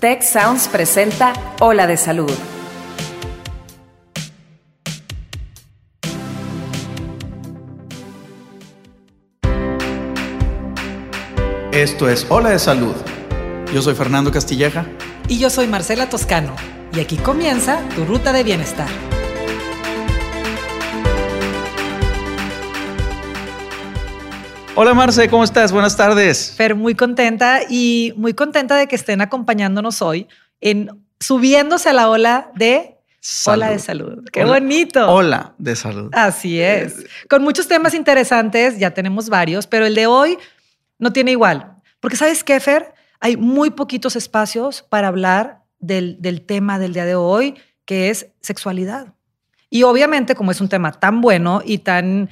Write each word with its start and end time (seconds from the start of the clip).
Tech 0.00 0.22
Sounds 0.22 0.66
presenta 0.66 1.34
Ola 1.60 1.86
de 1.86 1.98
Salud. 1.98 2.32
Esto 11.72 12.08
es 12.08 12.24
Hola 12.30 12.48
de 12.48 12.58
Salud. 12.58 12.94
Yo 13.74 13.82
soy 13.82 13.94
Fernando 13.94 14.32
Castilleja. 14.32 14.86
Y 15.28 15.38
yo 15.38 15.50
soy 15.50 15.66
Marcela 15.66 16.08
Toscano. 16.08 16.56
Y 16.94 17.00
aquí 17.00 17.18
comienza 17.18 17.86
tu 17.94 18.06
ruta 18.06 18.32
de 18.32 18.42
bienestar. 18.42 18.88
Hola 24.76 24.94
Marce, 24.94 25.28
¿cómo 25.28 25.42
estás? 25.42 25.72
Buenas 25.72 25.96
tardes. 25.96 26.54
Fer, 26.56 26.74
muy 26.74 26.94
contenta 26.94 27.60
y 27.68 28.14
muy 28.16 28.34
contenta 28.34 28.76
de 28.76 28.86
que 28.86 28.94
estén 28.94 29.20
acompañándonos 29.20 30.00
hoy 30.00 30.28
en 30.60 30.90
subiéndose 31.18 31.88
a 31.88 31.92
la 31.92 32.08
ola 32.08 32.52
de 32.54 32.96
Hola 33.46 33.70
de 33.70 33.78
salud. 33.78 34.24
Qué 34.32 34.44
bonito. 34.44 35.12
Hola 35.12 35.54
de 35.58 35.76
salud. 35.76 36.08
Así 36.12 36.60
es. 36.60 37.04
Con 37.28 37.42
muchos 37.42 37.68
temas 37.68 37.92
interesantes, 37.92 38.78
ya 38.78 38.92
tenemos 38.92 39.28
varios, 39.28 39.66
pero 39.66 39.84
el 39.84 39.94
de 39.94 40.06
hoy 40.06 40.38
no 40.98 41.12
tiene 41.12 41.32
igual. 41.32 41.76
Porque 42.00 42.16
sabes 42.16 42.42
qué, 42.42 42.58
Fer, 42.60 42.94
hay 43.18 43.36
muy 43.36 43.70
poquitos 43.70 44.16
espacios 44.16 44.82
para 44.88 45.08
hablar 45.08 45.64
del, 45.80 46.16
del 46.22 46.40
tema 46.40 46.78
del 46.78 46.94
día 46.94 47.04
de 47.04 47.14
hoy, 47.14 47.56
que 47.84 48.08
es 48.08 48.28
sexualidad. 48.40 49.12
Y 49.68 49.82
obviamente, 49.82 50.34
como 50.34 50.50
es 50.50 50.60
un 50.62 50.70
tema 50.70 50.92
tan 50.92 51.20
bueno 51.20 51.60
y 51.62 51.78
tan 51.78 52.30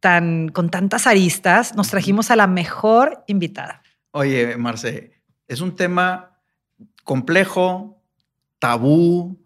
tan, 0.00 0.48
con 0.48 0.70
tantas 0.70 1.06
aristas, 1.06 1.74
nos 1.74 1.88
trajimos 1.88 2.30
a 2.30 2.36
la 2.36 2.46
mejor 2.46 3.24
invitada. 3.26 3.82
Oye, 4.10 4.56
Marce, 4.56 5.12
es 5.48 5.60
un 5.60 5.76
tema 5.76 6.40
complejo, 7.04 8.02
tabú, 8.58 9.38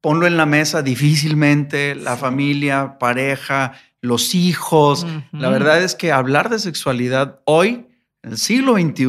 ponlo 0.00 0.26
en 0.26 0.36
la 0.36 0.46
mesa 0.46 0.82
difícilmente, 0.82 1.94
la 1.94 2.16
familia, 2.16 2.98
pareja, 2.98 3.72
los 4.00 4.34
hijos. 4.34 5.06
La 5.32 5.50
verdad 5.50 5.82
es 5.82 5.94
que 5.94 6.12
hablar 6.12 6.48
de 6.48 6.58
sexualidad 6.58 7.40
hoy 7.44 7.89
el 8.22 8.36
siglo 8.36 8.74
XXI 8.74 9.08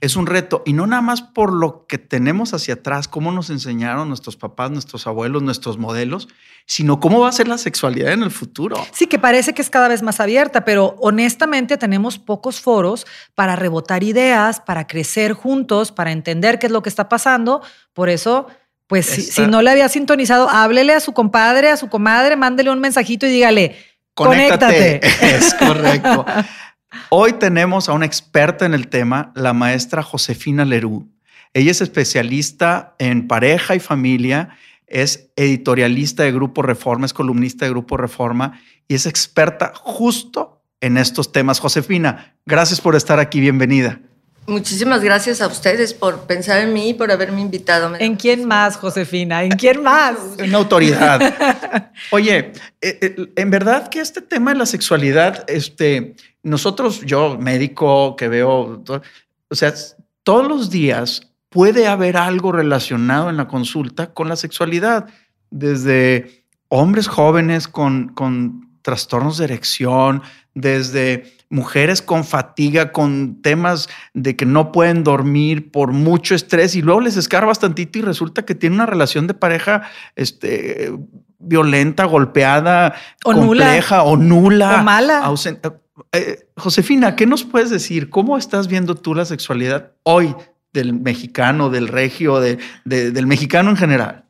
es 0.00 0.16
un 0.16 0.26
reto 0.26 0.62
y 0.66 0.74
no 0.74 0.86
nada 0.86 1.00
más 1.00 1.22
por 1.22 1.52
lo 1.52 1.86
que 1.86 1.96
tenemos 1.96 2.52
hacia 2.52 2.74
atrás, 2.74 3.08
cómo 3.08 3.32
nos 3.32 3.48
enseñaron 3.48 4.08
nuestros 4.08 4.36
papás, 4.36 4.70
nuestros 4.70 5.06
abuelos, 5.06 5.42
nuestros 5.42 5.78
modelos, 5.78 6.28
sino 6.66 7.00
cómo 7.00 7.20
va 7.20 7.30
a 7.30 7.32
ser 7.32 7.48
la 7.48 7.56
sexualidad 7.56 8.12
en 8.12 8.22
el 8.22 8.30
futuro. 8.30 8.76
Sí, 8.92 9.06
que 9.06 9.18
parece 9.18 9.54
que 9.54 9.62
es 9.62 9.70
cada 9.70 9.88
vez 9.88 10.02
más 10.02 10.20
abierta, 10.20 10.64
pero 10.64 10.96
honestamente 11.00 11.78
tenemos 11.78 12.18
pocos 12.18 12.60
foros 12.60 13.06
para 13.34 13.56
rebotar 13.56 14.02
ideas, 14.02 14.60
para 14.60 14.86
crecer 14.86 15.32
juntos, 15.32 15.90
para 15.90 16.12
entender 16.12 16.58
qué 16.58 16.66
es 16.66 16.72
lo 16.72 16.82
que 16.82 16.90
está 16.90 17.08
pasando. 17.08 17.62
Por 17.94 18.10
eso, 18.10 18.46
pues 18.86 19.06
si, 19.06 19.46
no 19.46 19.62
le 19.62 19.70
había 19.70 19.88
sintonizado, 19.88 20.50
háblele 20.50 20.92
a 20.92 21.00
su 21.00 21.14
compadre, 21.14 21.70
a 21.70 21.78
su 21.78 21.88
comadre, 21.88 22.36
mándele 22.36 22.70
un 22.70 22.80
mensajito 22.80 23.26
y 23.26 23.30
dígale, 23.30 23.76
conéctate. 24.12 25.00
Es 25.22 25.54
correcto. 25.54 26.26
Hoy 27.10 27.34
tenemos 27.34 27.88
a 27.88 27.92
una 27.92 28.06
experta 28.06 28.66
en 28.66 28.74
el 28.74 28.88
tema, 28.88 29.32
la 29.34 29.52
maestra 29.52 30.02
Josefina 30.02 30.64
Lerú. 30.64 31.08
Ella 31.52 31.70
es 31.70 31.80
especialista 31.80 32.94
en 32.98 33.28
pareja 33.28 33.74
y 33.74 33.80
familia, 33.80 34.56
es 34.86 35.30
editorialista 35.36 36.24
de 36.24 36.32
Grupo 36.32 36.62
Reforma, 36.62 37.06
es 37.06 37.12
columnista 37.12 37.64
de 37.64 37.70
Grupo 37.70 37.96
Reforma 37.96 38.60
y 38.88 38.94
es 38.94 39.06
experta 39.06 39.72
justo 39.74 40.62
en 40.80 40.98
estos 40.98 41.32
temas. 41.32 41.60
Josefina, 41.60 42.34
gracias 42.44 42.80
por 42.80 42.96
estar 42.96 43.18
aquí, 43.18 43.40
bienvenida. 43.40 44.00
Muchísimas 44.46 45.02
gracias 45.02 45.40
a 45.40 45.46
ustedes 45.46 45.94
por 45.94 46.26
pensar 46.26 46.60
en 46.60 46.74
mí 46.74 46.90
y 46.90 46.94
por 46.94 47.10
haberme 47.10 47.40
invitado. 47.40 47.94
¿En 47.98 48.16
quién 48.16 48.44
más, 48.44 48.76
Josefina? 48.76 49.42
¿En 49.42 49.52
quién 49.52 49.82
más? 49.82 50.16
En 50.38 50.54
autoridad. 50.54 51.90
Oye, 52.10 52.52
eh, 52.82 52.98
eh, 53.00 53.32
en 53.36 53.50
verdad 53.50 53.88
que 53.88 54.00
este 54.00 54.20
tema 54.20 54.52
de 54.52 54.58
la 54.58 54.66
sexualidad, 54.66 55.44
este, 55.48 56.16
nosotros, 56.44 57.00
yo 57.00 57.38
médico 57.38 58.14
que 58.16 58.28
veo, 58.28 58.84
o 59.48 59.54
sea, 59.54 59.74
todos 60.22 60.46
los 60.46 60.70
días 60.70 61.32
puede 61.48 61.88
haber 61.88 62.16
algo 62.16 62.52
relacionado 62.52 63.30
en 63.30 63.36
la 63.36 63.48
consulta 63.48 64.12
con 64.12 64.28
la 64.28 64.36
sexualidad, 64.36 65.06
desde 65.50 66.44
hombres 66.68 67.08
jóvenes 67.08 67.66
con, 67.66 68.08
con 68.08 68.68
trastornos 68.82 69.38
de 69.38 69.44
erección, 69.44 70.22
desde 70.54 71.32
mujeres 71.48 72.02
con 72.02 72.24
fatiga, 72.24 72.92
con 72.92 73.40
temas 73.40 73.88
de 74.12 74.36
que 74.36 74.44
no 74.44 74.72
pueden 74.72 75.04
dormir 75.04 75.70
por 75.70 75.92
mucho 75.92 76.34
estrés 76.34 76.74
y 76.74 76.82
luego 76.82 77.00
les 77.00 77.16
escarba 77.16 77.48
bastantito 77.48 77.98
y 77.98 78.02
resulta 78.02 78.44
que 78.44 78.54
tiene 78.54 78.76
una 78.76 78.86
relación 78.86 79.26
de 79.26 79.34
pareja 79.34 79.82
este, 80.16 80.92
violenta, 81.38 82.04
golpeada, 82.04 82.94
o 83.24 83.32
compleja 83.32 84.02
o 84.02 84.16
nula. 84.16 84.80
O 84.80 84.84
mala. 84.84 85.18
Ausente. 85.20 85.70
Eh, 86.12 86.48
Josefina, 86.56 87.16
¿qué 87.16 87.26
nos 87.26 87.44
puedes 87.44 87.70
decir? 87.70 88.10
¿Cómo 88.10 88.36
estás 88.36 88.68
viendo 88.68 88.94
tú 88.94 89.14
la 89.14 89.24
sexualidad 89.24 89.92
hoy 90.02 90.34
del 90.72 90.92
mexicano, 90.92 91.70
del 91.70 91.88
regio, 91.88 92.40
del 92.40 93.26
mexicano 93.26 93.70
en 93.70 93.76
general? 93.76 94.24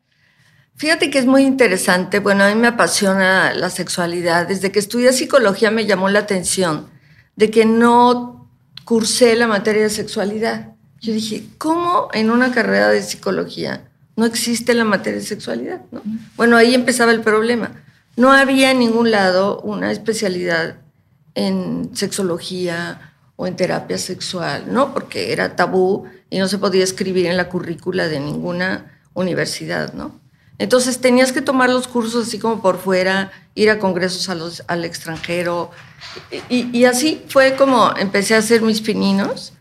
Fíjate 0.76 1.08
que 1.08 1.18
es 1.18 1.26
muy 1.26 1.42
interesante. 1.44 2.18
Bueno, 2.18 2.44
a 2.44 2.48
mí 2.48 2.60
me 2.60 2.66
apasiona 2.66 3.54
la 3.54 3.70
sexualidad. 3.70 4.48
Desde 4.48 4.72
que 4.72 4.80
estudié 4.80 5.12
psicología 5.12 5.70
me 5.70 5.86
llamó 5.86 6.08
la 6.08 6.18
atención 6.20 6.88
de 7.36 7.50
que 7.50 7.64
no 7.64 8.50
cursé 8.84 9.34
la 9.36 9.46
materia 9.46 9.82
de 9.82 9.90
sexualidad. 9.90 10.72
Yo 11.00 11.12
dije, 11.12 11.44
¿cómo 11.58 12.08
en 12.12 12.30
una 12.30 12.52
carrera 12.52 12.88
de 12.88 13.02
psicología 13.02 13.88
no 14.16 14.26
existe 14.26 14.74
la 14.74 14.84
materia 14.84 15.20
de 15.20 15.26
sexualidad? 15.26 15.82
Bueno, 16.36 16.56
ahí 16.56 16.74
empezaba 16.74 17.12
el 17.12 17.20
problema. 17.20 17.82
No 18.16 18.32
había 18.32 18.70
en 18.70 18.80
ningún 18.80 19.10
lado 19.10 19.60
una 19.60 19.90
especialidad 19.92 20.76
en 21.34 21.90
sexología 21.94 23.14
o 23.36 23.46
en 23.46 23.56
terapia 23.56 23.98
sexual, 23.98 24.72
¿no? 24.72 24.92
Porque 24.92 25.32
era 25.32 25.56
tabú 25.56 26.04
y 26.30 26.38
no 26.38 26.48
se 26.48 26.58
podía 26.58 26.84
escribir 26.84 27.26
en 27.26 27.36
la 27.36 27.48
currícula 27.48 28.08
de 28.08 28.20
ninguna 28.20 29.00
universidad, 29.14 29.92
¿no? 29.92 30.20
Entonces 30.58 31.00
tenías 31.00 31.32
que 31.32 31.42
tomar 31.42 31.68
los 31.68 31.88
cursos 31.88 32.28
así 32.28 32.38
como 32.38 32.62
por 32.62 32.78
fuera, 32.78 33.32
ir 33.54 33.70
a 33.70 33.78
congresos 33.78 34.28
al 34.66 34.84
extranjero. 34.84 35.70
Y, 36.48 36.84
así 36.84 37.22
fue 37.28 37.56
como 37.56 37.96
empecé 37.96 38.34
a 38.34 38.38
hacer 38.38 38.62
mis 38.62 38.80
pininos 38.80 39.52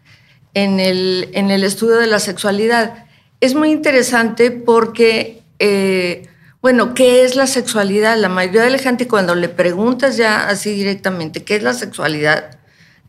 en 0.54 0.80
el, 0.80 1.30
en 1.34 1.50
el 1.50 1.64
estudio 1.64 1.96
de 1.96 2.08
la 2.08 2.20
sexualidad. 2.20 3.06
Es 3.42 3.56
muy 3.56 3.72
interesante 3.72 4.52
porque, 4.52 5.42
eh, 5.58 6.30
bueno, 6.64 6.96
¿qué 6.96 7.24
es 7.24 7.36
la 7.36 7.46
sexualidad? 7.46 8.18
La 8.18 8.30
mayoría 8.30 8.64
de 8.64 8.72
la 8.72 8.80
gente 8.80 9.08
cuando 9.08 9.36
le 9.36 9.50
preguntas 9.50 10.18
ya 10.18 10.48
así 10.50 10.72
directamente, 10.72 11.44
¿qué 11.44 11.58
es 11.58 11.62
la 11.62 11.76
sexualidad? 11.76 12.58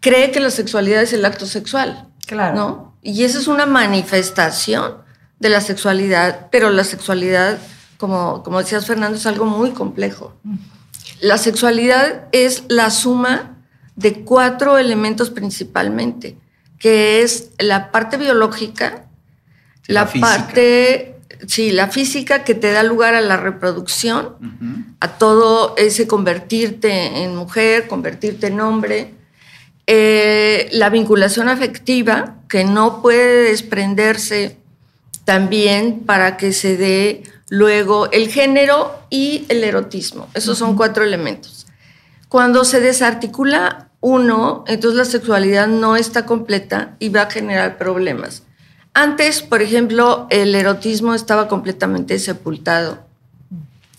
Cree 0.01 0.31
que 0.31 0.41
la 0.41 0.51
sexualidad 0.51 1.01
es 1.01 1.15
el 1.15 1.25
acto 1.25 1.47
sexual. 1.47 2.09
Claro. 2.27 2.57
¿no? 2.57 2.99
Y 3.01 3.25
esa 3.25 3.39
es 3.39 3.49
una 3.49 3.65
manifestación 3.65 4.99
de 5.39 5.49
la 5.49 5.63
sexualidad, 5.63 6.49
pero 6.51 6.69
la 6.69 6.85
sexualidad 6.85 7.59
como, 7.97 8.43
como 8.43 8.59
decías 8.59 8.87
Fernando, 8.87 9.17
es 9.17 9.27
algo 9.27 9.47
muy 9.47 9.71
complejo. 9.71 10.35
La 11.21 11.39
sexualidad 11.39 12.25
es 12.33 12.65
la 12.69 12.91
suma 12.91 13.57
de 13.97 14.25
cuatro 14.25 14.79
elementos 14.79 15.31
principalmente, 15.31 16.37
que 16.79 17.23
es 17.23 17.51
la 17.59 17.91
parte 17.91 18.17
biológica, 18.17 19.07
la, 19.87 20.07
parte, 20.07 21.14
sí, 21.47 21.71
la 21.71 21.89
física 21.89 22.45
que 22.45 22.55
te 22.55 22.73
da 22.73 22.83
lugar 22.83 23.15
a 23.15 23.21
la 23.21 23.37
reproducción, 23.37 24.97
a 25.01 25.19
todo 25.19 25.75
ese 25.77 26.07
convertirte 26.07 27.23
en 27.23 27.35
mujer, 27.37 27.87
convertirte 27.89 28.49
en 28.49 28.61
hombre, 28.61 29.15
eh, 29.87 30.69
la 30.73 30.91
vinculación 30.91 31.49
afectiva, 31.49 32.37
que 32.49 32.65
no 32.65 33.03
puede 33.03 33.51
desprenderse 33.51 34.59
también 35.25 36.01
para 36.01 36.37
que 36.37 36.53
se 36.53 36.77
dé 36.77 37.23
Luego, 37.51 38.11
el 38.11 38.31
género 38.31 38.99
y 39.11 39.45
el 39.49 39.65
erotismo. 39.65 40.29
Esos 40.35 40.59
son 40.59 40.77
cuatro 40.77 41.05
elementos. 41.05 41.67
Cuando 42.29 42.65
se 42.65 42.81
desarticula 42.81 43.91
uno, 44.01 44.65
entonces 44.67 44.99
la 44.99 45.05
sexualidad 45.05 45.69
no 45.69 45.97
está 45.97 46.27
completa 46.27 46.97
y 46.99 47.11
va 47.11 47.23
a 47.23 47.31
generar 47.31 47.79
problemas. 47.79 48.43
Antes, 48.95 49.43
por 49.43 49.61
ejemplo, 49.61 50.27
el 50.31 50.55
erotismo 50.55 51.15
estaba 51.15 51.49
completamente 51.49 52.19
sepultado. 52.19 53.01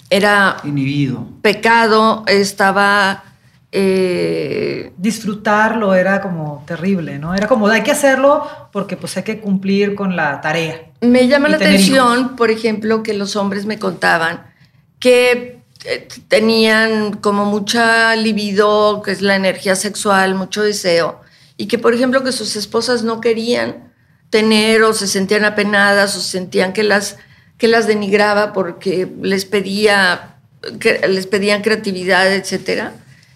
Era 0.09 0.57
inhibido. 0.63 1.27
Pecado, 1.41 2.23
estaba 2.27 3.23
eh, 3.71 4.93
disfrutarlo 4.95 5.93
era 5.95 6.21
como 6.21 6.63
terrible, 6.65 7.19
¿no? 7.19 7.35
Era 7.35 7.47
como 7.47 7.67
hay 7.67 7.83
que 7.83 7.91
hacerlo 7.91 8.47
porque 8.71 8.95
pues 8.95 9.17
hay 9.17 9.23
que 9.23 9.41
cumplir 9.41 9.95
con 9.95 10.15
la 10.15 10.39
tarea. 10.39 10.85
Me 11.01 11.27
llama 11.27 11.49
la 11.49 11.57
atención, 11.57 12.37
por 12.37 12.49
ejemplo, 12.49 13.03
que 13.03 13.13
los 13.13 13.35
hombres 13.35 13.65
me 13.65 13.77
contaban 13.77 14.45
que 14.99 15.59
eh, 15.83 16.07
tenían 16.29 17.17
como 17.17 17.43
mucha 17.43 18.15
libido, 18.15 19.01
que 19.01 19.11
es 19.11 19.21
la 19.21 19.35
energía 19.35 19.75
sexual, 19.75 20.35
mucho 20.35 20.63
deseo, 20.63 21.19
y 21.57 21.67
que, 21.67 21.77
por 21.77 21.93
ejemplo, 21.93 22.23
que 22.23 22.31
sus 22.31 22.55
esposas 22.55 23.03
no 23.03 23.19
querían 23.19 23.93
tener 24.35 24.83
o 24.83 24.93
se 24.93 25.07
sentían 25.07 25.45
apenadas 25.45 26.17
o 26.17 26.19
sentían 26.19 26.73
que 26.73 26.83
las, 26.83 27.15
que 27.57 27.69
las 27.69 27.87
denigraba 27.87 28.51
porque 28.51 29.09
les 29.21 29.45
pedía 29.45 30.35
que 30.81 31.07
les 31.07 31.25
pedían 31.25 31.61
creatividad, 31.61 32.33
etcétera, 32.33 32.91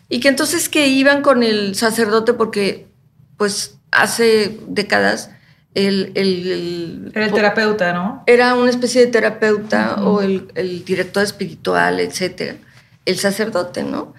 y 0.09 0.19
que 0.19 0.27
entonces 0.27 0.67
que 0.67 0.87
iban 0.87 1.21
con 1.21 1.41
el 1.41 1.73
sacerdote 1.75 2.33
porque 2.33 2.87
pues 3.37 3.77
hace 3.91 4.59
décadas 4.67 5.29
el, 5.73 6.11
el, 6.15 7.11
era 7.15 7.27
el 7.27 7.31
terapeuta, 7.31 7.93
¿no? 7.93 8.23
Era 8.27 8.55
una 8.55 8.69
especie 8.69 9.05
de 9.05 9.07
terapeuta 9.07 10.03
o 10.03 10.21
el, 10.21 10.51
el, 10.55 10.83
director 10.83 11.23
espiritual, 11.23 12.01
etcétera, 12.01 12.57
el 13.05 13.17
sacerdote, 13.17 13.83
¿no? 13.83 14.13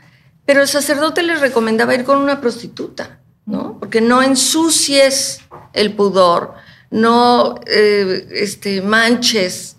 Pero 0.46 0.62
el 0.62 0.68
sacerdote 0.68 1.22
les 1.22 1.42
recomendaba 1.42 1.94
ir 1.94 2.04
con 2.04 2.16
una 2.16 2.40
prostituta, 2.40 3.18
¿no? 3.44 3.76
Porque 3.78 4.00
no 4.00 4.22
ensucies 4.22 5.42
el 5.74 5.92
pudor, 5.92 6.54
no 6.90 7.60
eh, 7.66 8.28
este, 8.32 8.82
manches 8.82 9.76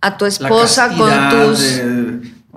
a 0.00 0.16
tu 0.16 0.26
esposa 0.26 0.88
con 0.96 1.30
tus, 1.30 1.80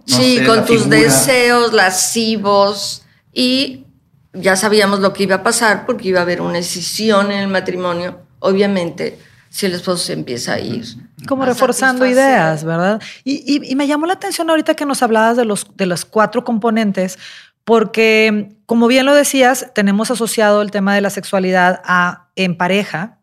sí, 0.06 0.40
con 0.46 0.66
tus 0.66 0.90
deseos 0.90 1.74
lascivos 1.74 3.04
y 3.34 3.86
ya 4.34 4.56
sabíamos 4.56 5.00
lo 5.00 5.14
que 5.14 5.24
iba 5.24 5.36
a 5.36 5.44
pasar 5.44 5.86
porque 5.86 6.10
iba 6.10 6.20
a 6.20 6.24
haber 6.24 6.42
una 6.42 6.54
decisión 6.54 7.32
en 7.32 7.40
el 7.40 7.48
matrimonio, 7.48 8.22
obviamente, 8.40 9.20
si 9.50 9.68
el 9.68 9.74
esposo 9.74 10.04
se 10.04 10.14
empieza 10.14 10.54
a 10.54 10.60
ir. 10.60 10.86
Como 11.28 11.46
reforzando 11.46 12.06
ideas, 12.06 12.64
¿verdad? 12.64 13.02
Y, 13.24 13.70
y, 13.70 13.76
me 13.76 13.88
llamó 13.88 14.08
la 14.08 14.14
atención 14.14 14.50
ahorita 14.50 14.74
que 14.76 14.86
nos 14.86 15.04
hablabas 15.04 15.38
de 15.38 15.46
los, 15.46 15.68
de 15.76 15.86
los 15.86 16.06
cuatro 16.06 16.44
componentes, 16.44 17.20
porque 17.64 18.50
como 18.66 18.88
bien 18.88 19.06
lo 19.06 19.14
decías, 19.14 19.68
tenemos 19.76 20.10
asociado 20.12 20.62
el 20.62 20.72
tema 20.72 20.96
de 20.96 21.02
la 21.02 21.12
sexualidad 21.12 21.82
a 21.86 22.28
en 22.36 22.58
pareja, 22.58 23.20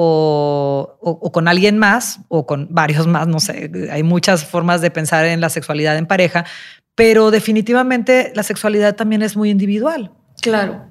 o, 0.00 1.30
con 1.32 1.48
alguien 1.48 1.76
más 1.76 2.20
o 2.28 2.46
con 2.46 2.68
varios 2.70 3.08
más, 3.08 3.26
no 3.26 3.40
sé, 3.40 3.68
hay 3.90 4.04
muchas 4.04 4.44
formas 4.44 4.80
de 4.80 4.92
pensar 4.92 5.24
en 5.24 5.40
la 5.40 5.48
sexualidad 5.50 5.98
en 5.98 6.06
pareja, 6.06 6.44
pero 6.94 7.32
definitivamente 7.32 8.30
la 8.36 8.44
sexualidad 8.44 8.94
también 8.94 9.22
es 9.22 9.36
muy 9.36 9.50
individual. 9.50 10.12
Claro. 10.40 10.82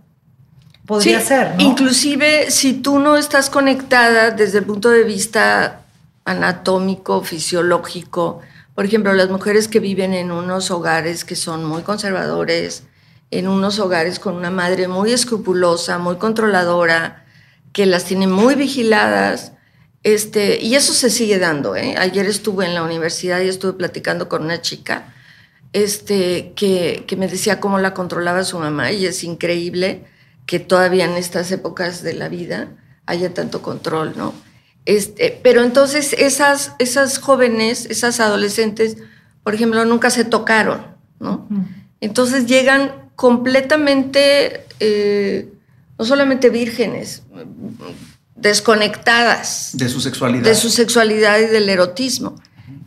Podría 0.85 1.21
ser. 1.21 1.55
¿no? 1.55 1.63
Inclusive 1.63 2.51
si 2.51 2.73
tú 2.73 2.99
no 2.99 3.15
estás 3.15 3.49
conectada 3.49 4.31
desde 4.31 4.57
el 4.57 4.65
punto 4.65 4.89
de 4.89 5.05
vista 5.05 5.83
anatómico, 6.25 7.23
fisiológico, 7.23 8.41
por 8.75 8.83
ejemplo, 8.83 9.13
las 9.13 9.29
mujeres 9.29 9.69
que 9.69 9.79
viven 9.79 10.13
en 10.13 10.31
unos 10.31 10.69
hogares 10.69 11.23
que 11.23 11.37
son 11.37 11.63
muy 11.63 11.83
conservadores, 11.83 12.83
en 13.31 13.47
unos 13.47 13.79
hogares 13.79 14.19
con 14.19 14.35
una 14.35 14.51
madre 14.51 14.89
muy 14.89 15.13
escrupulosa, 15.13 15.97
muy 15.97 16.17
controladora, 16.17 17.23
que 17.77 17.85
las 17.85 18.05
tiene 18.05 18.25
muy 18.25 18.55
vigiladas. 18.55 19.51
Este, 20.01 20.59
y 20.59 20.73
eso 20.73 20.93
se 20.93 21.11
sigue 21.11 21.37
dando. 21.37 21.75
¿eh? 21.75 21.93
Ayer 21.95 22.25
estuve 22.25 22.65
en 22.65 22.73
la 22.73 22.81
universidad 22.81 23.39
y 23.41 23.49
estuve 23.49 23.73
platicando 23.73 24.27
con 24.27 24.45
una 24.45 24.63
chica 24.63 25.13
este, 25.73 26.53
que, 26.55 27.03
que, 27.05 27.15
me 27.15 27.27
decía 27.27 27.59
cómo 27.59 27.77
la 27.77 27.93
controlaba 27.93 28.43
su 28.43 28.57
mamá 28.57 28.91
y 28.91 29.05
es 29.05 29.23
increíble 29.23 30.05
que 30.47 30.59
todavía 30.59 31.05
en 31.05 31.17
estas 31.17 31.51
épocas 31.51 32.01
de 32.01 32.15
la 32.15 32.29
vida 32.29 32.69
haya 33.05 33.35
tanto 33.35 33.61
control, 33.61 34.13
¿no? 34.17 34.33
Este, 34.85 35.39
pero 35.43 35.61
entonces 35.61 36.13
esas, 36.13 36.71
esas 36.79 37.19
jóvenes, 37.19 37.85
esas 37.91 38.19
adolescentes, 38.19 38.97
por 39.43 39.53
ejemplo, 39.53 39.85
nunca 39.85 40.09
se 40.09 40.25
tocaron, 40.25 40.95
¿no? 41.19 41.47
Entonces 42.01 42.47
llegan 42.47 43.11
completamente 43.15 44.65
eh, 44.79 45.53
no 45.97 46.05
solamente 46.05 46.49
vírgenes, 46.49 47.23
desconectadas. 48.35 49.71
De 49.73 49.89
su 49.89 49.99
sexualidad. 49.99 50.43
De 50.43 50.55
su 50.55 50.69
sexualidad 50.69 51.39
y 51.39 51.45
del 51.45 51.69
erotismo. 51.69 52.35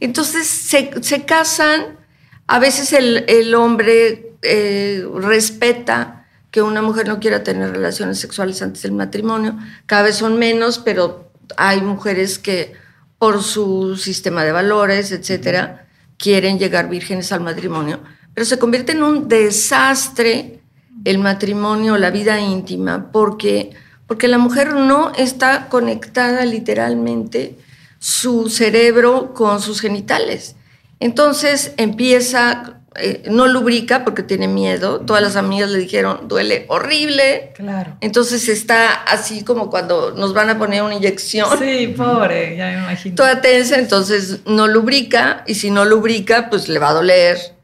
Entonces 0.00 0.46
se, 0.46 1.24
casan, 1.24 1.98
a 2.46 2.58
veces 2.58 2.92
el, 2.92 3.54
hombre 3.54 4.34
eh, 4.42 5.04
respeta 5.14 6.26
que 6.50 6.62
una 6.62 6.82
mujer 6.82 7.06
no 7.06 7.20
quiera 7.20 7.44
tener 7.44 7.70
relaciones 7.70 8.18
sexuales 8.18 8.60
antes 8.62 8.82
del 8.82 8.92
matrimonio, 8.92 9.56
cada 9.86 10.02
vez 10.02 10.16
son 10.16 10.38
menos, 10.38 10.78
pero 10.78 11.30
hay 11.56 11.80
mujeres 11.80 12.38
que 12.38 12.72
por 13.18 13.42
su 13.42 13.96
sistema 13.96 14.44
de 14.44 14.52
valores, 14.52 15.12
etcétera, 15.12 15.86
quieren 16.16 16.58
llegar 16.58 16.88
vírgenes 16.88 17.32
al 17.32 17.40
matrimonio, 17.40 18.00
pero 18.34 18.44
se 18.44 18.58
convierte 18.58 18.92
en 18.92 19.02
un 19.02 19.28
desastre 19.28 20.59
el 21.04 21.18
matrimonio, 21.18 21.96
la 21.98 22.10
vida 22.10 22.40
íntima, 22.40 23.10
porque, 23.12 23.70
porque 24.06 24.28
la 24.28 24.38
mujer 24.38 24.74
no 24.74 25.12
está 25.16 25.68
conectada 25.68 26.44
literalmente 26.44 27.56
su 27.98 28.48
cerebro 28.48 29.34
con 29.34 29.60
sus 29.60 29.80
genitales. 29.80 30.56
Entonces 31.00 31.72
empieza, 31.76 32.82
eh, 32.96 33.22
no 33.30 33.46
lubrica 33.46 34.04
porque 34.04 34.22
tiene 34.22 34.48
miedo. 34.48 35.00
Todas 35.00 35.22
las 35.22 35.36
amigas 35.36 35.70
le 35.70 35.78
dijeron, 35.78 36.28
duele 36.28 36.66
horrible. 36.68 37.52
Claro. 37.54 37.96
Entonces 38.00 38.48
está 38.48 38.92
así 38.92 39.44
como 39.44 39.70
cuando 39.70 40.12
nos 40.12 40.34
van 40.34 40.50
a 40.50 40.58
poner 40.58 40.82
una 40.82 40.94
inyección. 40.94 41.58
Sí, 41.58 41.94
pobre, 41.96 42.56
ya 42.56 42.66
me 42.66 42.78
imagino. 42.78 43.16
Toda 43.16 43.40
tensa, 43.40 43.78
entonces 43.78 44.40
no 44.44 44.66
lubrica 44.66 45.44
y 45.46 45.54
si 45.54 45.70
no 45.70 45.84
lubrica, 45.84 46.50
pues 46.50 46.68
le 46.68 46.78
va 46.78 46.90
a 46.90 46.94
doler 46.94 47.59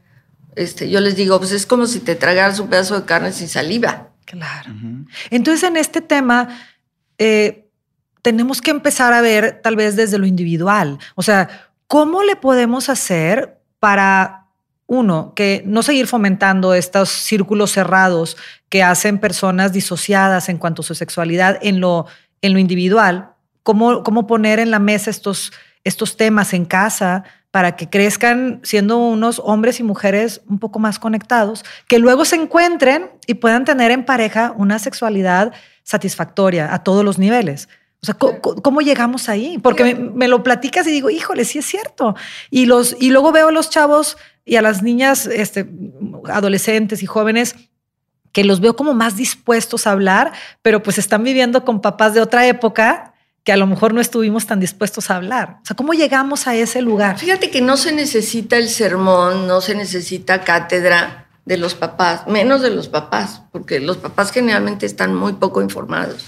este, 0.57 0.89
yo 0.89 0.99
les 0.99 1.15
digo, 1.15 1.37
pues 1.37 1.51
es 1.51 1.65
como 1.65 1.85
si 1.85 1.99
te 1.99 2.15
tragaras 2.15 2.59
un 2.59 2.67
pedazo 2.67 2.99
de 2.99 3.05
carne 3.05 3.31
sin 3.31 3.47
saliva. 3.47 4.09
Claro. 4.25 4.73
Entonces, 5.29 5.63
en 5.63 5.77
este 5.77 6.01
tema, 6.01 6.49
eh, 7.19 7.69
tenemos 8.23 8.59
que 8.59 8.71
empezar 8.71 9.13
a 9.13 9.21
ver 9.21 9.61
tal 9.63 9.75
vez 9.75 9.95
desde 9.95 10.17
lo 10.17 10.25
individual. 10.25 10.97
O 11.15 11.21
sea, 11.21 11.69
¿cómo 11.87 12.23
le 12.23 12.35
podemos 12.35 12.89
hacer 12.89 13.59
para, 13.79 14.47
uno, 14.87 15.33
que 15.35 15.61
no 15.65 15.83
seguir 15.83 16.07
fomentando 16.07 16.73
estos 16.73 17.09
círculos 17.09 17.71
cerrados 17.71 18.35
que 18.67 18.81
hacen 18.81 19.19
personas 19.19 19.71
disociadas 19.71 20.49
en 20.49 20.57
cuanto 20.57 20.81
a 20.81 20.85
su 20.85 20.95
sexualidad 20.95 21.59
en 21.61 21.79
lo, 21.79 22.07
en 22.41 22.53
lo 22.53 22.59
individual? 22.59 23.29
¿Cómo, 23.61 24.01
¿Cómo 24.01 24.25
poner 24.25 24.57
en 24.57 24.71
la 24.71 24.79
mesa 24.79 25.11
estos, 25.11 25.53
estos 25.83 26.17
temas 26.17 26.53
en 26.53 26.65
casa 26.65 27.23
para 27.51 27.75
que 27.75 27.89
crezcan 27.89 28.59
siendo 28.63 28.97
unos 28.97 29.41
hombres 29.43 29.79
y 29.79 29.83
mujeres 29.83 30.41
un 30.47 30.59
poco 30.59 30.79
más 30.79 30.99
conectados, 30.99 31.63
que 31.87 31.99
luego 31.99 32.25
se 32.25 32.35
encuentren 32.35 33.09
y 33.25 33.35
puedan 33.35 33.65
tener 33.65 33.91
en 33.91 34.05
pareja 34.05 34.53
una 34.57 34.79
sexualidad 34.79 35.53
satisfactoria 35.83 36.73
a 36.73 36.83
todos 36.83 37.05
los 37.05 37.17
niveles. 37.17 37.69
O 38.01 38.05
sea, 38.05 38.15
¿cómo, 38.15 38.81
llegamos 38.81 39.27
ahí? 39.27 39.57
Porque 39.57 39.95
me, 39.95 40.27
lo 40.27 40.43
platicas 40.43 40.85
y 40.85 40.91
digo, 40.91 41.09
híjole, 41.09 41.45
sí 41.45 41.59
es 41.59 41.65
cierto. 41.65 42.15
Y, 42.51 42.67
los, 42.67 42.95
y 42.99 43.09
luego 43.09 43.31
veo 43.31 43.47
a 43.47 43.51
los 43.51 43.71
chavos 43.71 44.17
y 44.45 44.57
a 44.57 44.61
las 44.61 44.83
niñas, 44.83 45.25
este, 45.25 45.67
adolescentes 46.29 47.01
y 47.01 47.07
jóvenes, 47.07 47.55
que 48.31 48.43
los 48.43 48.59
veo 48.59 48.75
como 48.75 48.93
más 48.93 49.17
dispuestos 49.17 49.87
a 49.87 49.91
hablar, 49.93 50.31
pero 50.61 50.83
pues 50.83 50.99
están 50.99 51.23
viviendo 51.23 51.65
con 51.65 51.81
papás 51.81 52.13
de 52.13 52.21
otra 52.21 52.45
época 52.45 53.15
que 53.47 53.53
a 53.53 53.55
lo 53.57 53.65
mejor 53.65 53.93
no 53.93 54.01
estuvimos 54.01 54.45
tan 54.45 54.59
dispuestos 54.59 55.09
a 55.09 55.15
hablar. 55.15 55.59
O 55.63 55.65
sea, 55.65 55.73
¿cómo 55.77 55.93
llegamos 55.93 56.47
a 56.47 56.55
ese 56.57 56.81
lugar? 56.81 57.17
Fíjate 57.17 57.49
que 57.49 57.61
no 57.61 57.77
se 57.77 57.93
necesita 57.93 58.57
el 58.57 58.67
sermón, 58.67 59.47
no 59.47 59.61
se 59.61 59.73
necesita 59.73 60.43
cátedra 60.43 61.29
de 61.45 61.55
los 61.55 61.73
papás, 61.73 62.27
menos 62.27 62.61
de 62.61 62.71
los 62.71 62.89
papás, 62.89 63.43
porque 63.53 63.79
los 63.79 63.95
papás 63.95 64.33
generalmente 64.33 64.85
están 64.85 65.15
muy 65.15 65.31
poco 65.31 65.61
informados. 65.61 66.25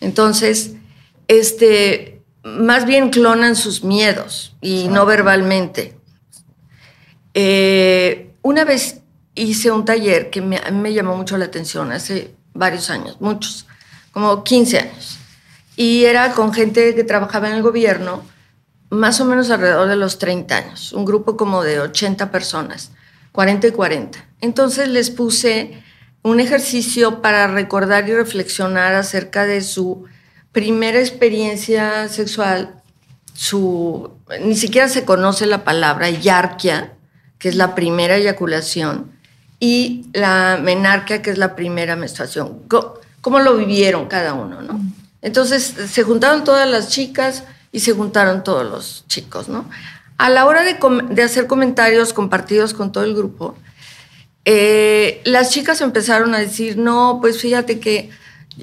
Entonces, 0.00 0.74
este, 1.26 2.22
más 2.44 2.86
bien 2.86 3.10
clonan 3.10 3.56
sus 3.56 3.82
miedos 3.82 4.54
y 4.60 4.86
no 4.86 5.06
verbalmente. 5.06 5.98
Eh, 7.34 8.30
una 8.42 8.64
vez 8.64 9.00
hice 9.34 9.72
un 9.72 9.84
taller 9.84 10.30
que 10.30 10.40
me, 10.40 10.60
me 10.70 10.92
llamó 10.92 11.16
mucho 11.16 11.36
la 11.36 11.46
atención 11.46 11.90
hace 11.90 12.32
varios 12.54 12.90
años, 12.90 13.20
muchos, 13.20 13.66
como 14.12 14.44
15 14.44 14.78
años 14.78 15.19
y 15.76 16.04
era 16.04 16.32
con 16.32 16.52
gente 16.52 16.94
que 16.94 17.04
trabajaba 17.04 17.48
en 17.48 17.56
el 17.56 17.62
gobierno, 17.62 18.22
más 18.90 19.20
o 19.20 19.24
menos 19.24 19.50
alrededor 19.50 19.88
de 19.88 19.96
los 19.96 20.18
30 20.18 20.56
años, 20.56 20.92
un 20.92 21.04
grupo 21.04 21.36
como 21.36 21.62
de 21.62 21.80
80 21.80 22.30
personas, 22.30 22.90
40 23.32 23.68
y 23.68 23.70
40. 23.70 24.24
Entonces 24.40 24.88
les 24.88 25.10
puse 25.10 25.82
un 26.22 26.40
ejercicio 26.40 27.22
para 27.22 27.46
recordar 27.46 28.08
y 28.08 28.14
reflexionar 28.14 28.94
acerca 28.94 29.46
de 29.46 29.62
su 29.62 30.04
primera 30.52 30.98
experiencia 30.98 32.08
sexual, 32.08 32.82
su 33.32 34.10
ni 34.44 34.56
siquiera 34.56 34.88
se 34.88 35.04
conoce 35.04 35.46
la 35.46 35.64
palabra 35.64 36.10
yarquia, 36.10 36.92
que 37.38 37.48
es 37.48 37.54
la 37.54 37.74
primera 37.74 38.16
eyaculación, 38.16 39.12
y 39.60 40.06
la 40.12 40.58
menarquia, 40.60 41.22
que 41.22 41.30
es 41.30 41.38
la 41.38 41.54
primera 41.54 41.96
menstruación. 41.96 42.62
¿Cómo 43.20 43.38
lo 43.38 43.56
vivieron 43.56 44.06
cada 44.06 44.34
uno, 44.34 44.62
no? 44.62 44.80
Entonces 45.22 45.74
se 45.90 46.02
juntaron 46.02 46.44
todas 46.44 46.68
las 46.68 46.88
chicas 46.88 47.44
y 47.72 47.80
se 47.80 47.92
juntaron 47.92 48.42
todos 48.42 48.68
los 48.68 49.04
chicos, 49.08 49.48
¿no? 49.48 49.68
A 50.18 50.28
la 50.28 50.46
hora 50.46 50.62
de, 50.62 51.22
hacer 51.22 51.46
comentarios 51.46 52.12
compartidos 52.12 52.74
con 52.74 52.92
todo 52.92 53.04
el 53.04 53.14
grupo, 53.14 53.56
eh, 54.44 55.20
las 55.24 55.50
chicas 55.50 55.80
empezaron 55.80 56.34
a 56.34 56.38
decir, 56.38 56.76
no, 56.76 57.18
pues 57.20 57.38
fíjate 57.40 57.80
que 57.80 58.10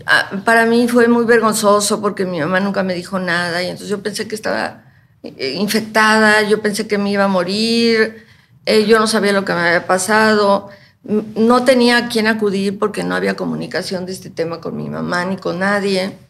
ah, 0.06 0.42
para 0.46 0.66
mí 0.66 0.88
fue 0.88 1.08
muy 1.08 1.26
vergonzoso 1.26 2.02
porque 2.02 2.26
mi 2.26 2.40
mamá 2.40 2.60
nunca 2.60 2.84
me 2.84 2.94
dijo 2.94 3.20
nada 3.20 3.64
y 3.64 3.68
entonces 3.68 3.90
yo 3.90 4.04
pensé 4.04 4.28
que 4.28 4.36
estaba 4.36 4.84
eh, 5.24 5.56
infectada, 5.58 6.44
yo 6.44 6.62
pensé 6.62 6.88
que 6.88 6.98
me 6.98 7.12
iba 7.12 7.24
a 7.24 7.28
morir, 7.28 8.26
eh, 8.66 8.86
yo 8.86 9.00
no 9.00 9.08
sabía 9.08 9.34
lo 9.34 9.46
que 9.46 9.54
me 9.54 9.62
había 9.62 9.88
pasado, 9.88 10.70
no 11.04 11.64
tenía 11.64 11.98
a 11.98 12.08
quién 12.10 12.28
acudir 12.28 12.78
porque 12.78 13.04
no 13.04 13.16
había 13.16 13.36
comunicación 13.36 14.06
de 14.06 14.12
este 14.12 14.30
tema 14.30 14.60
con 14.60 14.76
mi 14.76 14.90
mamá 14.90 15.26
ni 15.26 15.38
con 15.38 15.60
nadie. 15.60 16.27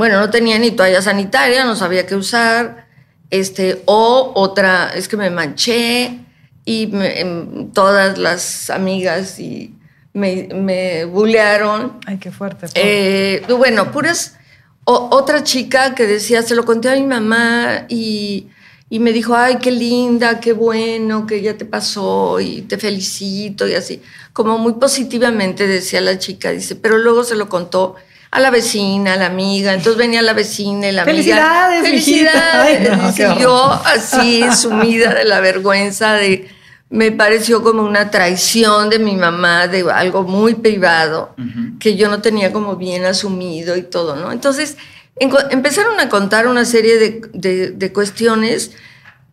Bueno, 0.00 0.18
no 0.18 0.30
tenía 0.30 0.58
ni 0.58 0.70
toalla 0.70 1.02
sanitaria, 1.02 1.66
no 1.66 1.76
sabía 1.76 2.06
qué 2.06 2.16
usar, 2.16 2.86
este, 3.28 3.82
o 3.84 4.32
otra, 4.34 4.92
es 4.94 5.08
que 5.08 5.18
me 5.18 5.28
manché 5.28 6.20
y 6.64 6.88
em, 6.90 7.70
todas 7.72 8.16
las 8.16 8.70
amigas 8.70 9.38
y 9.38 9.74
me, 10.14 10.48
me 10.54 11.04
bullearon. 11.04 12.00
Ay, 12.06 12.16
qué 12.16 12.30
fuerte. 12.30 12.68
Eh, 12.76 13.42
bueno, 13.58 13.92
puras 13.92 14.38
otra 14.84 15.44
chica 15.44 15.94
que 15.94 16.06
decía, 16.06 16.40
se 16.40 16.54
lo 16.54 16.64
conté 16.64 16.88
a 16.88 16.94
mi 16.94 17.04
mamá 17.04 17.84
y, 17.90 18.48
me 18.88 19.12
dijo, 19.12 19.34
ay, 19.34 19.56
qué 19.56 19.70
linda, 19.70 20.40
qué 20.40 20.54
bueno 20.54 21.26
que 21.26 21.42
ya 21.42 21.58
te 21.58 21.66
pasó 21.66 22.40
y 22.40 22.62
te 22.62 22.78
felicito 22.78 23.68
y 23.68 23.74
así. 23.74 24.00
Como 24.32 24.56
muy 24.56 24.72
positivamente 24.76 25.66
decía 25.66 26.00
la 26.00 26.18
chica, 26.18 26.52
dice, 26.52 26.74
pero 26.74 26.96
luego 26.96 27.22
se 27.22 27.34
lo 27.34 27.50
contó 27.50 27.96
a 28.30 28.40
la 28.40 28.50
vecina, 28.50 29.14
a 29.14 29.16
la 29.16 29.26
amiga. 29.26 29.74
Entonces 29.74 29.96
venía 29.96 30.22
la 30.22 30.32
vecina 30.32 30.88
y 30.88 30.92
la 30.92 31.02
amiga. 31.02 31.14
Felicidades, 31.14 31.82
felicidades. 31.82 33.40
yo 33.40 33.72
así 33.84 34.44
sumida 34.52 35.14
de 35.14 35.24
la 35.24 35.40
vergüenza 35.40 36.14
de 36.14 36.48
me 36.90 37.12
pareció 37.12 37.62
como 37.62 37.84
una 37.84 38.10
traición 38.10 38.90
de 38.90 38.98
mi 38.98 39.14
mamá, 39.14 39.68
de 39.68 39.88
algo 39.92 40.24
muy 40.24 40.56
privado, 40.56 41.34
que 41.78 41.94
yo 41.94 42.08
no 42.08 42.20
tenía 42.20 42.52
como 42.52 42.74
bien 42.74 43.04
asumido 43.04 43.76
y 43.76 43.82
todo, 43.82 44.16
¿no? 44.16 44.32
Entonces 44.32 44.76
empezaron 45.16 46.00
a 46.00 46.08
contar 46.08 46.48
una 46.48 46.64
serie 46.64 46.98
de, 46.98 47.92
cuestiones 47.92 48.72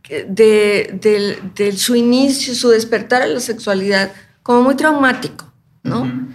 de, 0.08 1.40
de, 1.56 1.72
su 1.76 1.96
inicio, 1.96 2.54
su 2.54 2.70
despertar 2.70 3.24
a 3.24 3.28
la 3.28 3.40
sexualidad, 3.40 4.12
como 4.44 4.62
muy 4.62 4.76
traumático, 4.76 5.52
¿no? 5.82 6.28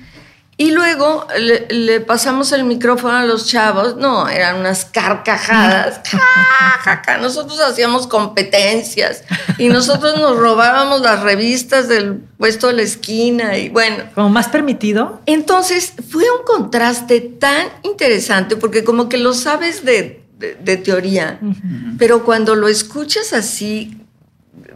Y 0.59 0.71
luego 0.71 1.27
le, 1.39 2.01
pasamos 2.01 2.53
el 2.53 2.65
micrófono 2.65 3.17
a 3.17 3.25
los 3.25 3.47
chavos. 3.47 3.97
No, 3.97 4.29
eran 4.29 4.61
unas 4.61 4.85
carcajadas. 4.85 6.01
Nosotros 7.21 7.59
hacíamos 7.61 8.07
competencias 8.07 9.25
y 9.57 9.69
nosotros 9.69 10.19
nos 10.19 10.37
robábamos 10.37 11.01
las 11.01 11.21
revistas 11.21 11.89
del 11.89 12.17
puesto 12.37 12.67
de 12.69 12.75
la 12.75 12.83
esquina 12.83 13.57
y 13.57 13.71
bueno. 13.71 14.05
¿Como 14.15 14.29
más 14.29 14.49
permitido? 14.49 15.21
Entonces 15.27 15.95
fue 16.11 16.25
un 16.25 16.45
contraste 16.45 17.21
tan 17.21 17.69
interesante 17.83 18.57
porque 18.57 18.85
como 18.85 19.09
que 19.09 19.19
lo 19.19 19.33
sabes 19.35 19.85
de, 19.85 20.21
teoría, 20.85 21.39
pero 21.99 22.25
cuando 22.25 22.57
lo 22.57 22.67
escuchas 22.67 23.33
así 23.33 23.97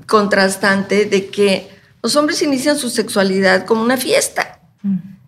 contrastante 0.06 1.06
de 1.06 1.26
que 1.26 1.68
los 2.02 2.14
hombres 2.14 2.40
inician 2.42 2.78
su 2.78 2.88
sexualidad 2.88 3.66
como 3.66 3.83
una 3.83 3.97
fiesta. 3.97 4.61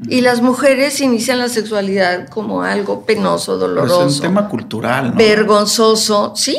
Y 0.07 0.21
las 0.21 0.41
mujeres 0.41 1.01
inician 1.01 1.39
la 1.39 1.49
sexualidad 1.49 2.29
como 2.29 2.63
algo 2.63 3.05
penoso, 3.05 3.59
doloroso. 3.59 4.07
es 4.07 4.17
un 4.17 4.21
tema 4.21 4.49
cultural, 4.49 5.11
¿no? 5.11 5.17
Vergonzoso, 5.17 6.35
sí. 6.37 6.57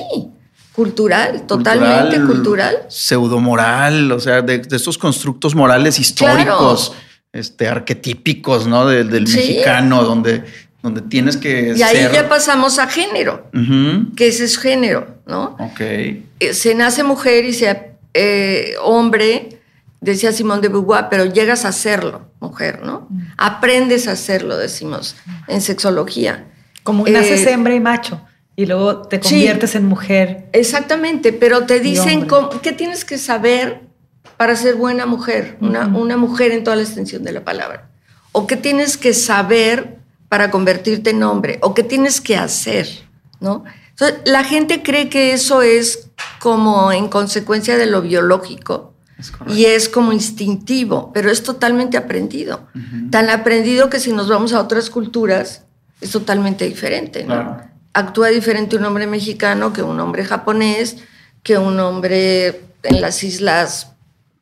Cultural, 0.73 1.45
totalmente 1.47 2.21
cultural. 2.21 2.85
Pseudomoral, 2.89 4.11
o 4.11 4.19
sea, 4.19 4.41
de, 4.41 4.61
estos 4.71 4.97
constructos 4.97 5.55
morales 5.55 5.99
históricos, 5.99 6.93
este, 7.31 7.67
arquetípicos, 7.67 8.67
¿no? 8.67 8.85
del 8.85 9.23
mexicano, 9.23 10.03
donde, 10.03 10.43
donde 10.81 11.01
tienes 11.01 11.37
que. 11.37 11.73
Y 11.75 11.81
ahí 11.81 12.09
ya 12.13 12.27
pasamos 12.27 12.79
a 12.79 12.87
género, 12.87 13.49
que 14.15 14.27
ese 14.27 14.45
es 14.45 14.57
género, 14.57 15.07
¿no? 15.25 15.57
Ok. 15.59 15.79
Eh, 15.81 16.25
se 16.53 16.75
nace 16.75 17.03
mujer 17.03 17.45
y 17.45 17.53
se 17.53 17.97
eh, 18.13 18.73
hombre 18.81 19.58
decía 20.01 20.31
Simón 20.31 20.61
de 20.61 20.69
Beauvoir, 20.69 21.07
pero 21.09 21.25
llegas 21.25 21.65
a 21.65 21.71
serlo, 21.71 22.31
mujer, 22.39 22.81
¿no? 22.83 23.07
Mm. 23.09 23.21
Aprendes 23.37 24.07
a 24.07 24.13
hacerlo, 24.13 24.57
decimos, 24.57 25.15
en 25.47 25.61
sexología. 25.61 26.47
Como 26.83 27.05
naces 27.05 27.45
eh, 27.45 27.51
hembra 27.51 27.75
y 27.75 27.79
macho 27.79 28.21
y 28.59 28.65
luego 28.65 29.03
te 29.03 29.21
conviertes 29.21 29.75
en 29.75 29.85
mujer. 29.85 30.49
Exactamente, 30.51 31.31
pero 31.31 31.65
te 31.65 31.79
dicen 31.79 32.27
qué 32.61 32.73
tienes 32.73 33.05
que 33.05 33.17
saber 33.17 33.83
para 34.35 34.53
ser 34.57 34.75
buena 34.75 35.05
mujer, 35.05 35.55
una, 35.61 35.87
una 35.87 36.17
mujer 36.17 36.51
en 36.51 36.65
toda 36.65 36.75
la 36.75 36.81
extensión 36.81 37.23
de 37.23 37.31
la 37.31 37.45
palabra. 37.45 37.89
O 38.33 38.47
qué 38.47 38.57
tienes 38.57 38.97
que 38.97 39.13
saber 39.13 39.99
para 40.27 40.51
convertirte 40.51 41.11
en 41.11 41.23
hombre, 41.23 41.59
o 41.61 41.73
qué 41.73 41.83
tienes 41.83 42.19
que 42.19 42.35
hacer, 42.35 42.85
¿no? 43.39 43.63
Entonces, 43.91 44.19
la 44.25 44.43
gente 44.43 44.83
cree 44.83 45.07
que 45.07 45.31
eso 45.31 45.61
es 45.61 46.09
como 46.39 46.91
en 46.91 47.07
consecuencia 47.07 47.77
de 47.77 47.85
lo 47.85 48.01
biológico, 48.01 48.93
y 49.47 49.65
es 49.65 49.89
como 49.89 50.13
instintivo, 50.13 51.11
pero 51.13 51.29
es 51.29 51.43
totalmente 51.43 51.97
aprendido. 51.97 52.67
Tan 53.11 53.29
aprendido 53.29 53.89
que 53.89 53.99
si 53.99 54.13
nos 54.13 54.29
vamos 54.29 54.53
a 54.53 54.61
otras 54.61 54.89
culturas 54.89 55.63
es 56.01 56.11
totalmente 56.11 56.65
diferente. 56.65 57.25
Actúa 57.93 58.29
diferente 58.29 58.77
un 58.77 58.85
hombre 58.85 59.07
mexicano 59.07 59.73
que 59.73 59.81
un 59.81 59.99
hombre 59.99 60.23
japonés, 60.23 60.97
que 61.43 61.57
un 61.57 61.79
hombre 61.79 62.61
en 62.83 63.01
las 63.01 63.23
islas. 63.23 63.93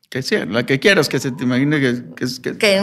Que 0.08 0.22
sea, 0.22 0.46
la 0.46 0.64
que 0.64 0.78
quieras, 0.78 1.08
que 1.08 1.18
se 1.18 1.32
te 1.32 1.44
imagine 1.44 1.80
que, 1.80 2.24
es 2.24 2.40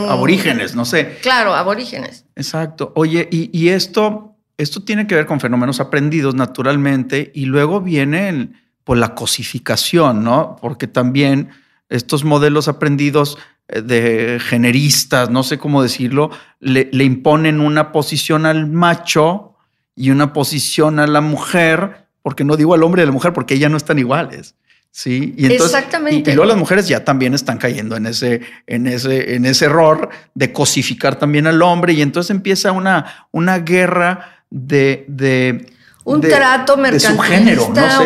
aborígenes, 0.08 0.74
no 0.74 0.84
sé. 0.84 1.18
Claro, 1.22 1.54
aborígenes. 1.54 2.24
Exacto. 2.36 2.92
Oye, 2.94 3.28
y, 3.30 3.68
esto, 3.68 4.36
esto 4.58 4.82
tiene 4.84 5.06
que 5.06 5.14
ver 5.14 5.26
con 5.26 5.40
fenómenos 5.40 5.80
aprendidos 5.80 6.34
naturalmente 6.34 7.32
y 7.34 7.46
luego 7.46 7.80
viene 7.80 8.50
por 8.84 8.98
la 8.98 9.14
cosificación, 9.14 10.22
¿no? 10.22 10.56
Porque 10.60 10.86
también 10.86 11.50
estos 11.88 12.24
modelos 12.24 12.68
aprendidos 12.68 13.38
eh, 13.68 13.82
de 13.82 14.40
generistas, 14.40 15.30
no 15.30 15.42
sé 15.42 15.58
cómo 15.58 15.82
decirlo, 15.82 16.30
le, 16.60 16.88
imponen 17.04 17.60
una 17.60 17.92
posición 17.92 18.46
al 18.46 18.66
macho 18.66 19.54
y 19.94 20.10
una 20.10 20.32
posición 20.32 20.98
a 20.98 21.06
la 21.06 21.20
mujer, 21.20 22.06
porque 22.22 22.44
no 22.44 22.56
digo 22.56 22.74
al 22.74 22.82
hombre 22.82 23.02
y 23.02 23.04
a 23.04 23.06
la 23.06 23.12
mujer, 23.12 23.32
porque 23.32 23.54
ellas 23.54 23.70
no 23.70 23.76
están 23.76 23.98
iguales. 23.98 24.54
Sí, 24.90 25.34
y 25.36 25.44
entonces, 25.44 25.76
Exactamente. 25.76 26.30
Y, 26.30 26.34
luego 26.34 26.48
las 26.48 26.56
mujeres 26.56 26.88
ya 26.88 27.04
también 27.04 27.34
están 27.34 27.58
cayendo 27.58 27.96
en 27.96 28.06
ese, 28.06 28.40
en 28.66 28.86
ese, 28.86 29.34
en 29.34 29.44
ese 29.44 29.66
error 29.66 30.08
de 30.34 30.52
cosificar 30.52 31.18
también 31.18 31.46
al 31.46 31.60
hombre, 31.60 31.92
y 31.92 32.02
entonces 32.02 32.30
empieza 32.30 32.72
una, 32.72 33.26
una 33.30 33.58
guerra 33.58 34.42
de, 34.48 35.04
de 35.08 35.66
un 36.06 36.20
trato 36.20 36.76
mercantilista, 36.76 38.00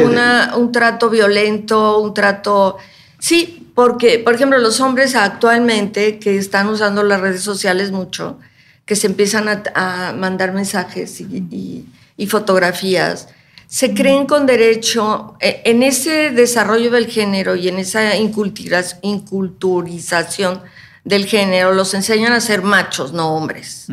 un 0.56 0.72
trato 0.72 1.10
violento, 1.10 1.98
un 2.00 2.14
trato. 2.14 2.78
Sí, 3.20 3.70
porque, 3.74 4.18
por 4.18 4.34
ejemplo, 4.34 4.58
los 4.58 4.80
hombres 4.80 5.14
actualmente 5.14 6.18
que 6.18 6.36
están 6.36 6.68
usando 6.68 7.02
las 7.02 7.20
redes 7.20 7.42
sociales 7.42 7.92
mucho, 7.92 8.38
que 8.86 8.96
se 8.96 9.06
empiezan 9.06 9.62
a, 9.74 10.14
mandar 10.16 10.52
mensajes 10.52 11.20
y, 11.20 11.86
fotografías, 12.26 13.28
se 13.66 13.94
creen 13.94 14.26
con 14.26 14.46
derecho, 14.46 15.36
e, 15.40 15.62
en 15.64 15.84
ese 15.84 16.30
desarrollo 16.30 16.90
del 16.90 17.06
género 17.06 17.54
y 17.54 17.68
en 17.68 17.78
esa 17.78 18.16
inculturización 18.16 20.60
del 21.04 21.26
género, 21.26 21.72
los 21.72 21.94
enseñan 21.94 22.32
a 22.32 22.40
ser 22.40 22.62
machos, 22.62 23.12
no 23.12 23.34
hombres. 23.34 23.86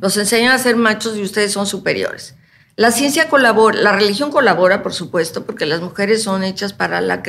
Los 0.00 0.16
enseñan 0.16 0.52
a 0.52 0.58
ser 0.58 0.76
machos 0.76 1.16
y 1.16 1.22
ustedes 1.22 1.52
son 1.52 1.66
superiores. 1.66 2.36
La 2.76 2.90
ciencia 2.90 3.28
colabora, 3.28 3.78
la 3.80 3.92
religión 3.92 4.32
colabora, 4.32 4.82
por 4.82 4.92
supuesto, 4.92 5.44
porque 5.46 5.64
las 5.64 5.80
mujeres 5.80 6.24
son 6.24 6.42
hechas 6.42 6.72
para 6.72 7.00
la, 7.00 7.22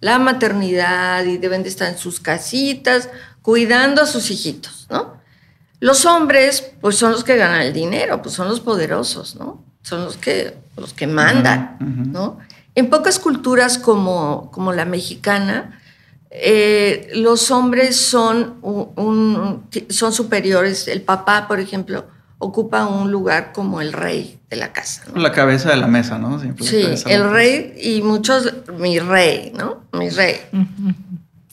la 0.00 0.18
maternidad 0.20 1.24
y 1.24 1.36
deben 1.36 1.64
de 1.64 1.68
estar 1.68 1.88
en 1.90 1.98
sus 1.98 2.20
casitas 2.20 3.08
cuidando 3.42 4.02
a 4.02 4.06
sus 4.06 4.30
hijitos, 4.30 4.86
¿no? 4.90 5.20
Los 5.80 6.06
hombres, 6.06 6.72
pues 6.80 6.96
son 6.96 7.12
los 7.12 7.24
que 7.24 7.36
ganan 7.36 7.60
el 7.62 7.72
dinero, 7.72 8.22
pues 8.22 8.34
son 8.34 8.48
los 8.48 8.60
poderosos, 8.60 9.34
¿no? 9.36 9.64
Son 9.82 10.04
los 10.04 10.16
que, 10.16 10.56
los 10.76 10.94
que 10.94 11.06
mandan, 11.06 11.76
¿no? 12.12 12.38
En 12.76 12.88
pocas 12.88 13.18
culturas 13.18 13.78
como, 13.78 14.50
como 14.52 14.72
la 14.72 14.84
mexicana, 14.84 15.80
eh, 16.30 17.10
los 17.14 17.50
hombres 17.50 17.96
son, 17.96 18.60
son 19.90 20.12
superiores. 20.12 20.88
El 20.88 21.02
papá, 21.02 21.46
por 21.46 21.60
ejemplo, 21.60 22.06
ocupa 22.38 22.86
un 22.86 23.10
lugar 23.10 23.52
como 23.52 23.80
el 23.80 23.92
rey 23.92 24.38
de 24.50 24.56
la 24.56 24.72
casa. 24.72 25.02
La 25.14 25.32
cabeza 25.32 25.70
de 25.70 25.76
la 25.76 25.86
mesa, 25.86 26.18
¿no? 26.18 26.40
sí, 26.60 26.84
el 27.06 27.30
rey 27.30 27.74
y 27.80 28.02
muchos, 28.02 28.52
mi 28.78 28.98
rey, 28.98 29.52
¿no? 29.56 29.84
Mi 29.92 30.10
rey. 30.10 30.40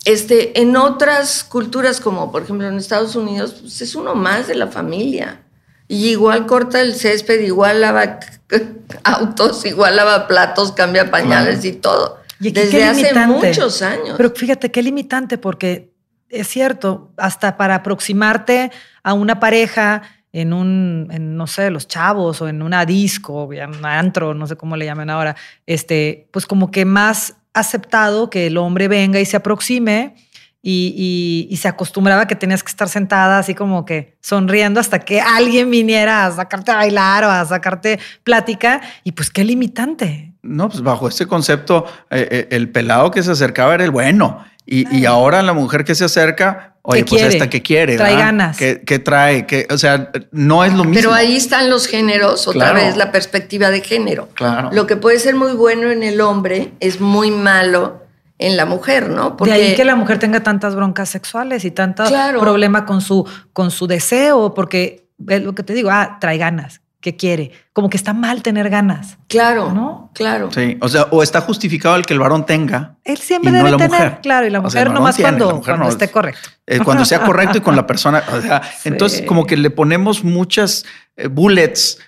Este, 0.04 0.60
en 0.60 0.76
otras 0.76 1.44
culturas, 1.44 2.00
como 2.00 2.32
por 2.32 2.44
ejemplo 2.44 2.68
en 2.68 2.76
Estados 2.78 3.16
Unidos, 3.16 3.58
pues 3.62 3.82
es 3.82 3.96
uno 3.96 4.16
más 4.16 4.48
de 4.48 4.56
la 4.56 4.68
familia. 4.68 5.42
Y 5.88 6.10
igual 6.10 6.46
corta 6.46 6.82
el 6.82 6.96
césped, 6.96 7.42
igual 7.42 7.82
lava 7.82 8.20
autos, 9.04 9.66
igual 9.66 9.96
lava 9.96 10.28
platos, 10.28 10.72
cambia 10.72 11.12
pañales 11.12 11.64
y 11.66 11.74
todo. 11.74 12.20
Desde 12.40 12.86
hace 12.86 13.14
muchos 13.28 13.82
años. 13.82 14.16
Pero 14.18 14.32
fíjate 14.32 14.72
qué 14.72 14.82
limitante, 14.82 15.38
porque 15.38 15.92
es 16.30 16.48
cierto, 16.48 17.12
hasta 17.18 17.58
para 17.58 17.76
aproximarte 17.76 18.72
a 19.04 19.14
una 19.14 19.40
pareja 19.40 20.02
en 20.34 20.54
un, 20.54 21.08
no 21.36 21.48
sé, 21.48 21.70
los 21.70 21.88
chavos 21.88 22.42
o 22.42 22.48
en 22.48 22.62
una 22.62 22.86
disco, 22.86 23.46
un 23.46 23.86
antro, 23.86 24.34
no 24.34 24.48
sé 24.48 24.56
cómo 24.56 24.78
le 24.78 24.86
llaman 24.86 25.10
ahora, 25.10 25.36
este, 25.66 26.28
pues 26.32 26.46
como 26.46 26.72
que 26.72 26.86
más 26.86 27.36
aceptado 27.54 28.30
que 28.30 28.48
el 28.48 28.58
hombre 28.58 28.88
venga 28.88 29.20
y 29.20 29.26
se 29.26 29.38
aproxime 29.38 30.16
y, 30.64 31.58
se 31.60 31.68
acostumbraba 31.68 32.28
que 32.28 32.36
tenías 32.36 32.64
que 32.64 32.70
estar 32.70 32.88
sentada 32.88 33.40
así 33.40 33.56
como 33.56 33.86
que 33.86 34.16
sonriendo 34.22 34.80
hasta 34.80 35.00
que 35.00 35.20
alguien 35.20 35.70
viniera 35.70 36.26
a 36.26 36.32
sacarte 36.32 36.72
a 36.72 36.76
bailar 36.76 37.24
o 37.24 37.30
a 37.30 37.46
sacarte 37.46 38.00
plática 38.24 38.82
y 39.04 39.12
pues 39.12 39.30
qué 39.30 39.44
limitante. 39.44 40.34
No, 40.44 40.70
pues 40.70 40.82
bajo 40.82 41.08
este 41.08 41.28
concepto, 41.28 41.86
eh, 42.10 42.28
eh, 42.32 42.48
el 42.52 42.70
pelado 42.70 43.12
que 43.12 43.22
se 43.22 43.32
acercaba 43.32 43.76
era 43.76 43.84
el 43.84 43.92
bueno 43.92 44.44
y, 44.66 45.06
ahora 45.06 45.42
la 45.42 45.54
mujer 45.54 45.84
que 45.84 45.96
se 45.96 46.06
acerca, 46.06 46.76
oye, 46.82 47.04
pues 47.04 47.22
esta 47.24 47.50
que 47.50 47.62
quiere. 47.62 47.98
Trae 47.98 48.16
ganas. 48.16 48.58
Que, 48.58 49.00
trae, 49.00 49.46
que, 49.46 49.68
o 49.70 49.78
sea, 49.78 50.12
no 50.32 50.64
es 50.64 50.72
lo 50.74 50.84
mismo. 50.84 50.96
Pero 50.96 51.14
ahí 51.14 51.36
están 51.36 51.70
los 51.70 51.88
géneros, 51.88 52.48
otra 52.48 52.72
vez 52.72 52.96
la 52.96 53.12
perspectiva 53.12 53.70
de 53.70 53.82
género. 53.82 54.30
Claro. 54.34 54.70
Lo 54.72 54.88
que 54.88 54.96
puede 54.96 55.20
ser 55.20 55.36
muy 55.36 55.54
bueno 55.54 55.92
en 55.92 56.04
el 56.04 56.22
hombre 56.22 56.72
es 56.80 57.02
muy 57.02 57.32
malo 57.32 58.02
en 58.38 58.58
la 58.58 58.66
mujer, 58.66 59.10
¿no? 59.10 59.38
Porque, 59.38 59.54
de 59.54 59.62
ahí 59.62 59.76
que 59.76 59.86
la 59.86 59.96
mujer 59.96 60.20
tenga 60.20 60.42
tantas 60.42 60.76
broncas 60.76 61.10
sexuales 61.10 61.64
y 61.66 61.72
tanto 61.72 62.04
problema 62.40 62.86
con 62.86 63.02
su, 63.02 63.28
con 63.54 63.72
su 63.72 63.88
deseo, 63.88 64.54
porque 64.54 65.08
es 65.28 65.42
lo 65.44 65.54
que 65.54 65.64
te 65.64 65.74
digo, 65.74 65.90
ah, 65.92 66.18
trae 66.20 66.38
ganas 66.38 66.81
que 67.02 67.16
quiere. 67.16 67.52
Como 67.74 67.90
que 67.90 67.98
está 67.98 68.14
mal 68.14 68.44
tener 68.44 68.70
ganas. 68.70 69.18
Claro, 69.28 69.74
¿no? 69.74 70.12
Claro. 70.14 70.50
Sí, 70.52 70.78
o 70.80 70.88
sea, 70.88 71.08
o 71.12 71.24
está 71.24 71.42
justificado 71.42 71.96
el 71.96 72.06
que 72.06 72.14
el 72.14 72.20
varón 72.20 72.46
tenga. 72.46 72.96
Él 73.04 73.18
siempre 73.18 73.52
debe 73.52 73.76
tener, 73.76 74.20
claro, 74.22 74.48
y 74.48 74.52
la 74.52 74.62
mujer 74.62 74.88
no 74.88 74.94
nomás 74.94 75.18
cuando, 75.18 75.62
cuando 75.62 75.90
esté 75.90 76.10
correcto. 76.10 76.50
Eh, 76.68 76.80
cuando 76.80 77.04
sea 77.04 77.22
correcto 77.22 77.58
y 77.58 77.62
con 77.62 77.76
la 77.76 77.86
persona. 77.88 78.24
O 78.32 78.40
sea, 78.40 78.62
entonces 78.86 79.24
como 79.24 79.46
que 79.46 79.58
le 79.58 79.72
ponemos 79.72 80.24
muchas 80.24 80.86
eh, 81.18 81.28
bullets. 81.28 82.00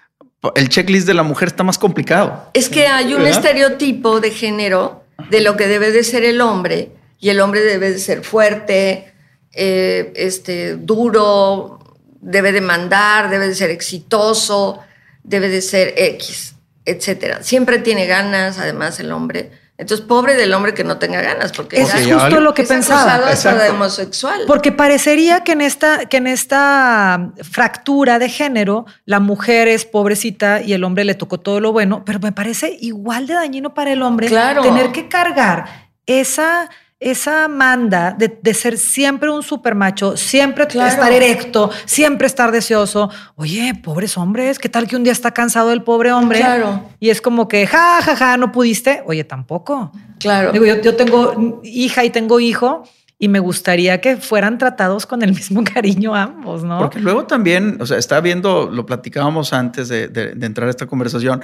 El 0.56 0.70
checklist 0.70 1.08
de 1.08 1.14
la 1.14 1.24
mujer 1.24 1.48
está 1.48 1.64
más 1.64 1.78
complicado. 1.78 2.50
Es 2.54 2.70
que 2.70 2.88
hay 2.88 3.14
un 3.14 3.26
estereotipo 3.26 4.20
de 4.20 4.32
género 4.32 5.04
de 5.30 5.42
lo 5.42 5.58
que 5.58 5.68
debe 5.68 5.92
de 5.92 6.04
ser 6.04 6.24
el 6.24 6.42
hombre 6.42 6.92
y 7.20 7.30
el 7.30 7.40
hombre 7.40 7.62
debe 7.62 7.92
de 7.92 8.00
ser 8.00 8.24
fuerte, 8.24 9.14
eh, 9.54 10.12
este, 10.16 10.76
duro, 10.76 11.80
debe 12.24 12.52
de 12.52 12.62
mandar, 12.62 13.30
debe 13.30 13.48
de 13.48 13.56
ser 13.56 13.70
exitoso, 13.70 14.80
debe 15.24 15.50
de 15.50 15.62
ser 15.62 15.94
X, 15.98 16.56
etcétera. 16.86 17.44
Siempre 17.44 17.80
tiene 17.80 18.08
ganas, 18.08 18.58
además, 18.58 19.00
el 19.00 19.12
hombre. 19.12 19.52
Entonces, 19.78 20.06
pobre 20.06 20.36
del 20.36 20.54
hombre 20.54 20.74
que 20.74 20.84
no 20.84 20.98
tenga 20.98 21.22
ganas, 21.22 21.52
porque 21.52 21.82
es 21.82 21.92
justo 21.92 22.40
lo 22.40 22.54
que 22.54 22.62
es 22.62 22.68
pensaba. 22.68 23.16
Hasta 23.16 23.72
homosexual. 23.72 24.44
Porque 24.48 24.72
parecería 24.72 25.44
que 25.44 25.54
en 25.54 25.62
esta 25.62 26.06
que 26.06 26.18
en 26.18 26.28
esta 26.28 27.32
fractura 27.42 28.20
de 28.20 28.30
género 28.30 28.86
la 29.06 29.20
mujer 29.20 29.68
es 29.68 29.86
pobrecita 29.86 30.62
y 30.62 30.74
el 30.74 30.84
hombre 30.84 31.04
le 31.04 31.16
tocó 31.16 31.40
todo 31.40 31.60
lo 31.60 31.72
bueno, 31.72 32.06
pero 32.06 32.20
me 32.20 32.32
parece 32.32 32.78
igual 32.82 33.26
de 33.26 33.34
dañino 33.34 33.74
para 33.74 33.92
el 33.92 34.04
hombre 34.04 34.30
tener 34.30 34.92
que 34.92 35.10
cargar 35.10 35.90
esa 36.06 36.70
esa 37.04 37.48
manda 37.48 38.16
de, 38.18 38.54
ser 38.54 38.78
siempre 38.78 39.30
un 39.30 39.44
supermacho, 39.44 40.16
siempre 40.18 40.64
estar 40.64 41.12
erecto, 41.12 41.70
siempre 41.86 42.28
estar 42.28 42.52
deseoso. 42.52 43.10
Oye, 43.36 43.74
pobres 43.84 44.18
hombres, 44.18 44.60
¿qué 44.60 44.70
tal 44.70 44.88
que 44.88 44.96
un 44.96 45.04
día 45.04 45.12
está 45.12 45.32
cansado 45.32 45.72
el 45.72 45.84
pobre 45.84 46.12
hombre? 46.12 46.40
Claro. 46.40 46.90
Y 47.00 47.10
es 47.10 47.22
como 47.22 47.48
que, 47.48 47.68
ja, 47.68 48.02
ja, 48.02 48.16
ja, 48.16 48.38
no 48.38 48.52
pudiste. 48.52 49.04
Oye, 49.06 49.24
tampoco. 49.24 49.92
Claro. 50.20 50.52
Digo, 50.52 50.66
yo, 50.66 50.82
yo 50.82 50.96
tengo 50.96 51.62
hija 51.64 52.04
y 52.04 52.10
tengo 52.10 52.40
hijo 52.40 52.84
y 53.20 53.28
me 53.28 53.40
gustaría 53.40 54.02
que 54.02 54.18
fueran 54.18 54.58
tratados 54.58 55.06
con 55.06 55.22
el 55.24 55.34
mismo 55.34 55.64
cariño 55.74 56.16
ambos, 56.16 56.64
¿no? 56.64 56.80
Porque 56.80 57.00
luego 57.00 57.26
también, 57.26 57.78
o 57.82 57.86
sea, 57.86 57.98
está 57.98 58.22
viendo, 58.22 58.70
lo 58.72 58.86
platicábamos 58.86 59.54
antes 59.54 59.90
de, 59.90 60.08
de 60.08 60.46
entrar 60.46 60.68
a 60.68 60.72
esta 60.72 60.88
conversación, 60.88 61.42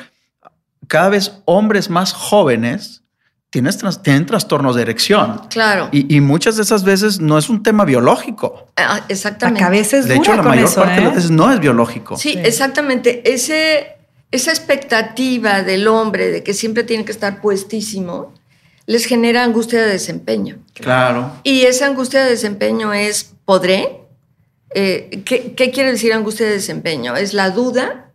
cada 0.88 1.10
vez 1.10 1.42
hombres 1.46 1.89
más 1.89 2.13
jóvenes 2.13 3.04
tienes 3.50 3.79
tienen 4.01 4.25
trastornos 4.25 4.75
de 4.75 4.84
erección. 4.84 5.41
Claro. 5.50 5.89
Y, 5.91 6.22
muchas 6.22 6.57
de 6.57 6.64
esas 6.64 6.83
veces 6.83 7.20
no 7.20 7.38
es 7.38 7.50
un 7.50 7.64
tema 7.64 7.85
biológico. 7.85 8.68
Ah, 8.77 9.03
exactamente. 9.09 9.64
a 9.64 9.70
veces 9.70 10.07
de 10.07 10.16
hecho, 10.16 10.35
la 10.35 10.44
mayor 10.44 10.74
parte 10.74 10.96
de 10.96 11.01
las 11.01 11.14
¿eh? 11.14 11.16
veces 11.16 11.31
no 11.31 11.51
es 11.51 11.59
biológico. 11.59 12.18
Sí, 12.18 12.35
exactamente. 12.38 13.33
Ese, 13.33 13.98
esa 14.31 14.51
expectativa 14.51 15.64
del 15.64 15.88
hombre 15.88 16.29
de 16.29 16.44
que 16.44 16.53
siempre 16.53 16.83
tiene 16.83 17.05
que 17.05 17.12
estar 17.12 17.42
puestísimo 17.42 18.33
les 18.85 19.05
genera 19.05 19.44
angustia 19.44 19.81
de 19.81 19.88
desempeño. 19.88 20.57
Claro. 20.74 21.31
Y 21.44 21.62
esa 21.62 21.85
angustia 21.85 22.24
de 22.24 22.31
desempeño 22.31 22.94
es, 22.94 23.35
¿podré? 23.46 24.01
Eh, 24.74 25.22
¿qué, 25.25 25.53
¿Qué 25.53 25.72
quiere 25.72 25.92
decir 25.92 26.14
angustia 26.14 26.48
de 26.48 26.53
desempeño? 26.53 27.16
Es 27.16 27.33
la 27.33 27.51
duda 27.51 28.12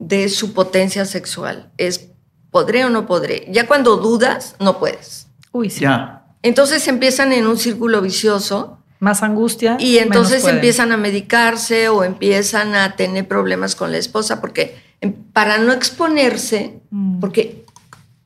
de 0.00 0.28
su 0.28 0.54
potencia 0.54 1.04
sexual. 1.04 1.70
Es 1.78 2.08
¿Podré 2.50 2.84
o 2.84 2.90
no 2.90 3.06
podré? 3.06 3.46
Ya 3.50 3.66
cuando 3.66 3.96
dudas, 3.96 4.56
no 4.58 4.78
puedes. 4.78 5.26
Uy, 5.52 5.70
sí. 5.70 5.80
Ya. 5.80 6.24
Entonces 6.42 6.86
empiezan 6.88 7.32
en 7.32 7.46
un 7.46 7.58
círculo 7.58 8.00
vicioso. 8.00 8.78
Más 9.00 9.22
angustia. 9.22 9.76
Y 9.78 9.98
entonces 9.98 10.44
empiezan 10.44 10.92
a 10.92 10.96
medicarse 10.96 11.88
o 11.88 12.04
empiezan 12.04 12.74
a 12.74 12.96
tener 12.96 13.28
problemas 13.28 13.76
con 13.76 13.92
la 13.92 13.98
esposa 13.98 14.40
porque 14.40 14.76
em, 15.00 15.12
para 15.12 15.58
no 15.58 15.72
exponerse, 15.72 16.80
mm. 16.90 17.20
porque 17.20 17.64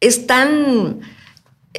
es 0.00 0.26
tan... 0.26 1.00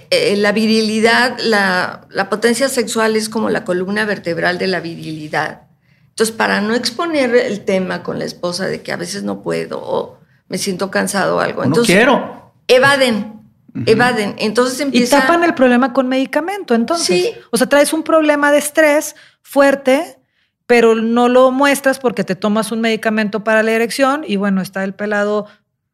Eh, 0.09 0.35
la 0.37 0.51
virilidad, 0.51 1.37
la, 1.39 2.07
la 2.09 2.29
potencia 2.29 2.67
sexual 2.67 3.15
es 3.15 3.29
como 3.29 3.49
la 3.51 3.63
columna 3.63 4.05
vertebral 4.05 4.57
de 4.57 4.65
la 4.65 4.79
virilidad. 4.79 5.63
Entonces, 6.09 6.35
para 6.35 6.61
no 6.61 6.75
exponer 6.75 7.35
el 7.35 7.61
tema 7.61 8.03
con 8.03 8.19
la 8.19 8.25
esposa 8.25 8.65
de 8.67 8.81
que 8.81 8.91
a 8.91 8.97
veces 8.97 9.23
no 9.23 9.41
puedo 9.41 9.79
o 9.81 10.19
me 10.47 10.57
siento 10.57 10.91
cansado 10.91 11.37
o 11.37 11.39
algo. 11.39 11.65
no 11.65 11.75
quiero. 11.77 12.51
Evaden, 12.67 13.41
evaden. 13.85 14.35
Entonces 14.37 14.79
empieza... 14.79 15.17
Y 15.17 15.19
tapan 15.21 15.43
el 15.43 15.53
problema 15.53 15.93
con 15.93 16.07
medicamento, 16.07 16.75
entonces. 16.75 17.05
Sí. 17.05 17.31
O 17.51 17.57
sea, 17.57 17.67
traes 17.67 17.93
un 17.93 18.03
problema 18.03 18.51
de 18.51 18.59
estrés 18.59 19.15
fuerte, 19.41 20.19
pero 20.65 20.95
no 20.95 21.29
lo 21.29 21.51
muestras 21.51 21.99
porque 21.99 22.23
te 22.23 22.35
tomas 22.35 22.71
un 22.71 22.81
medicamento 22.81 23.43
para 23.43 23.63
la 23.63 23.71
erección 23.71 24.23
y 24.27 24.37
bueno, 24.37 24.61
está 24.61 24.83
el 24.83 24.93
pelado 24.93 25.47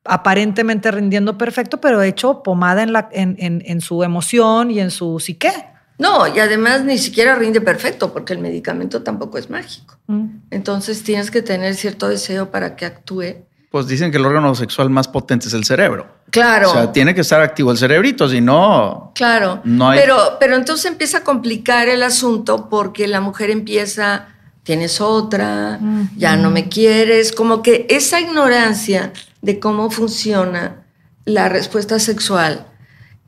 aparentemente 0.06 0.92
rindiendo 0.92 1.38
perfecto, 1.38 1.80
pero 1.82 2.02
hecho 2.02 2.42
pomada 2.44 2.84
en, 2.84 2.94
la, 2.94 3.10
en, 3.12 3.36
en, 3.38 3.82
su 3.82 4.04
emoción 4.04 4.72
y 4.72 4.80
en 4.80 4.92
su 4.92 5.20
psique. 5.20 5.52
No, 5.98 6.34
y 6.34 6.40
además 6.40 6.84
ni 6.84 6.98
siquiera 6.98 7.36
rinde 7.36 7.62
perfecto 7.62 8.14
porque 8.14 8.34
el 8.34 8.40
medicamento 8.40 9.04
tampoco 9.04 9.38
es 9.38 9.50
mágico. 9.50 9.98
Mm. 10.08 10.28
Entonces 10.50 11.04
tienes 11.04 11.30
que 11.30 11.42
tener 11.42 11.76
cierto 11.76 12.08
deseo 12.08 12.50
para 12.52 12.76
que 12.76 12.86
actúe 12.86 13.46
pues 13.70 13.88
dicen 13.88 14.12
que 14.12 14.18
el 14.18 14.26
órgano 14.26 14.56
sexual 14.56 14.90
más 14.90 15.08
potente 15.08 15.48
es 15.48 15.54
el 15.54 15.64
cerebro. 15.64 16.08
Claro. 16.32 16.72
O 16.72 16.74
sea, 16.74 16.92
tiene 16.92 17.14
que 17.14 17.22
estar 17.22 17.42
activo 17.42 17.72
el 17.72 17.78
cerebrito, 17.78 18.28
si 18.28 18.42
no. 18.42 19.12
Claro. 19.14 19.62
No 19.64 19.92
pero, 19.92 20.38
pero 20.40 20.56
entonces 20.56 20.86
empieza 20.86 21.20
a 21.20 21.24
complicar 21.24 21.88
el 21.88 22.02
asunto 22.02 22.68
porque 22.70 23.08
la 23.08 23.22
mujer 23.22 23.52
empieza, 23.52 24.28
tienes 24.64 25.02
otra, 25.02 25.80
ya 26.18 26.36
no 26.36 26.50
me 26.50 26.68
quieres. 26.68 27.32
Como 27.32 27.62
que 27.62 27.86
esa 27.90 28.20
ignorancia 28.20 29.14
de 29.42 29.60
cómo 29.60 29.92
funciona 29.92 30.84
la 31.26 31.48
respuesta 31.48 32.00
sexual, 32.00 32.66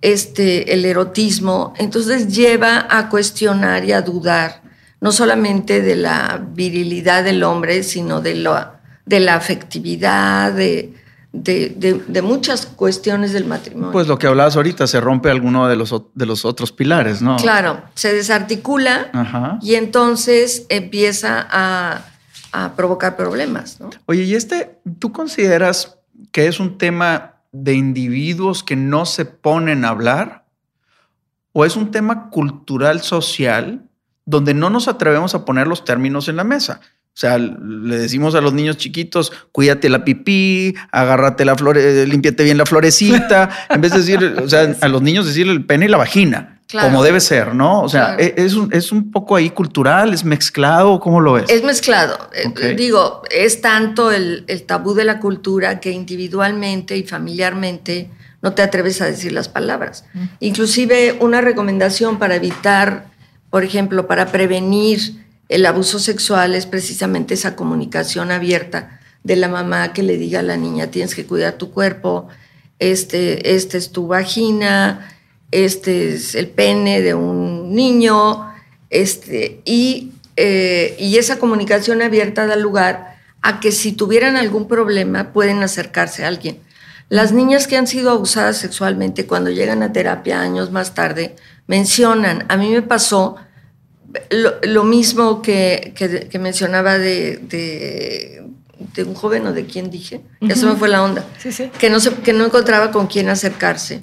este, 0.01 0.73
el 0.73 0.85
erotismo, 0.85 1.75
entonces 1.77 2.35
lleva 2.35 2.87
a 2.89 3.09
cuestionar 3.09 3.85
y 3.85 3.91
a 3.91 4.01
dudar, 4.01 4.63
no 4.99 5.11
solamente 5.11 5.83
de 5.83 5.95
la 5.95 6.43
virilidad 6.43 7.23
del 7.23 7.43
hombre, 7.43 7.83
sino 7.83 8.21
de 8.21 8.35
la 8.35 8.80
de 9.05 9.19
la 9.19 9.35
afectividad, 9.35 10.53
de, 10.53 10.93
de, 11.31 12.21
muchas 12.21 12.65
cuestiones 12.65 13.33
del 13.33 13.45
matrimonio. 13.45 13.91
Pues 13.91 14.07
lo 14.07 14.17
que 14.17 14.27
hablabas 14.27 14.55
ahorita, 14.55 14.87
se 14.87 14.99
rompe 14.99 15.29
alguno 15.29 15.67
de 15.67 15.75
los, 15.75 15.93
de 16.13 16.25
los 16.25 16.45
otros 16.45 16.71
pilares, 16.71 17.21
¿no? 17.21 17.37
Claro, 17.37 17.81
se 17.95 18.13
desarticula 18.13 19.59
y 19.61 19.75
entonces 19.75 20.65
empieza 20.69 21.47
a, 21.49 22.01
a, 22.51 22.73
provocar 22.75 23.15
problemas, 23.15 23.79
¿no? 23.79 23.89
Oye, 24.05 24.23
¿y 24.23 24.35
este, 24.35 24.79
tú 24.99 25.11
consideras 25.11 25.97
que 26.31 26.47
es 26.47 26.59
un 26.59 26.77
tema 26.77 27.35
de 27.51 27.73
individuos 27.73 28.63
que 28.63 28.75
no 28.75 29.05
se 29.05 29.25
ponen 29.25 29.85
a 29.85 29.89
hablar? 29.89 30.45
¿O 31.53 31.65
es 31.65 31.75
un 31.75 31.91
tema 31.91 32.29
cultural, 32.29 33.01
social, 33.01 33.83
donde 34.25 34.53
no 34.53 34.69
nos 34.69 34.87
atrevemos 34.87 35.35
a 35.35 35.43
poner 35.43 35.67
los 35.67 35.83
términos 35.83 36.27
en 36.29 36.37
la 36.37 36.43
mesa? 36.43 36.79
O 37.13 37.19
sea, 37.21 37.37
le 37.37 37.97
decimos 37.97 38.35
a 38.35 38.41
los 38.41 38.53
niños 38.53 38.77
chiquitos, 38.77 39.33
cuídate 39.51 39.89
la 39.89 40.05
pipí, 40.05 40.73
agárrate 40.91 41.43
la 41.43 41.57
flor, 41.57 41.77
límpiate 41.77 42.43
bien 42.43 42.57
la 42.57 42.65
florecita, 42.65 43.49
en 43.69 43.81
vez 43.81 43.91
de 43.91 43.99
decir, 43.99 44.35
o 44.41 44.47
sea, 44.47 44.75
a 44.81 44.87
los 44.87 45.01
niños 45.01 45.25
decir 45.25 45.47
el 45.47 45.65
pene 45.65 45.85
y 45.85 45.87
la 45.89 45.97
vagina, 45.97 46.61
como 46.71 47.03
debe 47.03 47.19
ser, 47.19 47.53
¿no? 47.53 47.81
O 47.81 47.89
sea, 47.89 48.15
e, 48.17 48.33
es, 48.37 48.53
un, 48.53 48.73
es, 48.73 48.93
un, 48.93 49.11
poco 49.11 49.35
ahí 49.35 49.49
cultural, 49.49 50.13
es 50.13 50.23
mezclado, 50.23 51.01
¿cómo 51.01 51.19
lo 51.19 51.33
ves? 51.33 51.49
Es 51.49 51.63
mezclado. 51.63 52.29
Eh, 52.33 52.75
digo, 52.77 53.23
es 53.29 53.59
tanto 53.59 54.09
el, 54.11 54.45
el 54.47 54.63
tabú 54.63 54.93
de 54.93 55.03
la 55.03 55.19
cultura 55.19 55.81
que 55.81 55.91
individualmente 55.91 56.95
y 56.95 57.03
familiarmente 57.03 58.09
no 58.41 58.53
te 58.53 58.61
atreves 58.61 59.01
a 59.01 59.05
decir 59.05 59.31
las 59.31 59.49
palabras. 59.49 60.05
Inclusive 60.39 61.17
una 61.19 61.41
recomendación 61.41 62.17
para 62.19 62.35
evitar, 62.35 63.05
por 63.49 63.63
ejemplo, 63.63 64.07
para 64.07 64.27
prevenir 64.27 65.20
el 65.51 65.65
abuso 65.65 65.99
sexual 65.99 66.55
es 66.55 66.65
precisamente 66.65 67.33
esa 67.33 67.57
comunicación 67.57 68.31
abierta 68.31 69.01
de 69.23 69.35
la 69.35 69.49
mamá 69.49 69.91
que 69.91 70.01
le 70.01 70.17
diga 70.17 70.39
a 70.39 70.43
la 70.43 70.55
niña, 70.55 70.87
tienes 70.87 71.13
que 71.13 71.25
cuidar 71.25 71.57
tu 71.57 71.71
cuerpo, 71.71 72.29
este, 72.79 73.53
este 73.53 73.77
es 73.77 73.91
tu 73.91 74.07
vagina, 74.07 75.13
este 75.51 76.13
es 76.13 76.35
el 76.35 76.47
pene 76.47 77.01
de 77.01 77.15
un 77.15 77.75
niño, 77.75 78.49
este, 78.89 79.59
y, 79.65 80.13
eh, 80.37 80.95
y 80.97 81.17
esa 81.17 81.37
comunicación 81.37 82.01
abierta 82.01 82.47
da 82.47 82.55
lugar 82.55 83.17
a 83.41 83.59
que 83.59 83.73
si 83.73 83.91
tuvieran 83.91 84.37
algún 84.37 84.69
problema 84.69 85.33
pueden 85.33 85.63
acercarse 85.63 86.23
a 86.23 86.29
alguien. 86.29 86.59
Las 87.09 87.33
niñas 87.33 87.67
que 87.67 87.75
han 87.75 87.87
sido 87.87 88.11
abusadas 88.11 88.57
sexualmente 88.57 89.27
cuando 89.27 89.49
llegan 89.49 89.83
a 89.83 89.91
terapia 89.91 90.39
años 90.39 90.71
más 90.71 90.93
tarde 90.95 91.35
mencionan, 91.67 92.45
a 92.47 92.55
mí 92.55 92.69
me 92.69 92.81
pasó 92.81 93.35
lo, 94.29 94.83
mismo 94.83 95.41
que, 95.41 95.93
que, 95.95 96.39
mencionaba 96.39 96.97
de, 96.97 97.37
de, 97.37 99.03
un 99.03 99.13
joven 99.13 99.47
o 99.47 99.53
de 99.53 99.65
quien 99.65 99.89
dije, 99.89 100.21
ya 100.41 100.55
se 100.55 100.65
me 100.65 100.75
fue 100.75 100.89
la 100.89 101.03
onda, 101.03 101.25
Que, 101.79 101.89
no 101.89 101.99
se, 101.99 102.13
que 102.15 102.33
no 102.33 102.45
encontraba 102.45 102.91
con 102.91 103.07
quién 103.07 103.29
acercarse. 103.29 104.01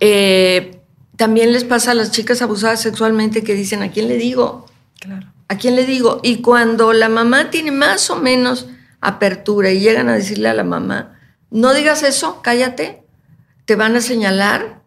Eh, 0.00 0.80
también 1.16 1.52
les 1.52 1.64
pasa 1.64 1.92
a 1.92 1.94
las 1.94 2.10
chicas 2.10 2.42
abusadas 2.42 2.80
sexualmente 2.80 3.42
que 3.42 3.54
dicen, 3.54 3.82
¿a 3.82 3.90
quién 3.90 4.08
le 4.08 4.16
digo? 4.16 4.66
Claro. 5.00 5.26
¿A 5.48 5.56
quién 5.56 5.76
le 5.76 5.86
digo? 5.86 6.20
Y 6.22 6.42
cuando 6.42 6.92
la 6.92 7.08
mamá 7.08 7.50
tiene 7.50 7.70
más 7.70 8.10
o 8.10 8.16
menos 8.16 8.68
apertura 9.00 9.70
y 9.70 9.80
llegan 9.80 10.08
a 10.08 10.14
decirle 10.14 10.48
a 10.48 10.54
la 10.54 10.64
mamá, 10.64 11.16
no 11.50 11.72
digas 11.72 12.02
eso, 12.02 12.40
cállate, 12.42 13.02
te 13.64 13.76
van 13.76 13.96
a 13.96 14.00
señalar, 14.00 14.80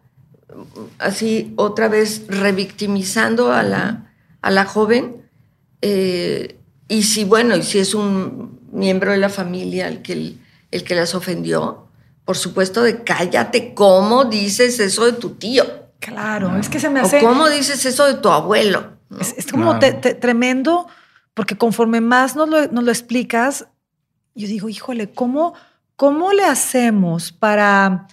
así 0.98 1.52
otra 1.56 1.88
vez 1.88 2.24
revictimizando 2.28 3.52
a 3.52 3.62
la, 3.62 4.12
a 4.42 4.50
la 4.50 4.64
joven. 4.64 5.22
Eh, 5.82 6.56
y 6.88 7.02
si, 7.04 7.24
bueno, 7.24 7.56
y 7.56 7.62
si 7.62 7.78
es 7.78 7.94
un 7.94 8.60
miembro 8.72 9.12
de 9.12 9.18
la 9.18 9.28
familia 9.28 9.88
el 9.88 10.02
que, 10.02 10.36
el, 10.70 10.84
que 10.84 10.94
las 10.94 11.14
ofendió, 11.14 11.86
por 12.24 12.36
supuesto 12.36 12.82
de 12.82 13.02
cállate, 13.02 13.74
¿cómo 13.74 14.24
dices 14.24 14.78
eso 14.80 15.04
de 15.04 15.12
tu 15.12 15.30
tío? 15.30 15.64
Claro, 15.98 16.56
es 16.56 16.68
que 16.68 16.80
se 16.80 16.88
me 16.88 17.00
hace... 17.00 17.18
O 17.18 17.20
¿Cómo 17.20 17.48
dices 17.48 17.84
eso 17.84 18.06
de 18.06 18.14
tu 18.14 18.28
abuelo? 18.30 18.98
Es, 19.18 19.50
como 19.50 19.78
tremendo, 19.78 20.86
porque 21.34 21.56
conforme 21.56 22.00
más 22.00 22.36
nos 22.36 22.48
lo, 22.48 22.68
nos 22.68 22.84
lo, 22.84 22.90
explicas, 22.90 23.66
yo 24.34 24.46
digo, 24.46 24.68
híjole, 24.68 25.10
¿cómo, 25.12 25.54
cómo 25.96 26.32
le 26.32 26.44
hacemos 26.44 27.32
para, 27.32 28.06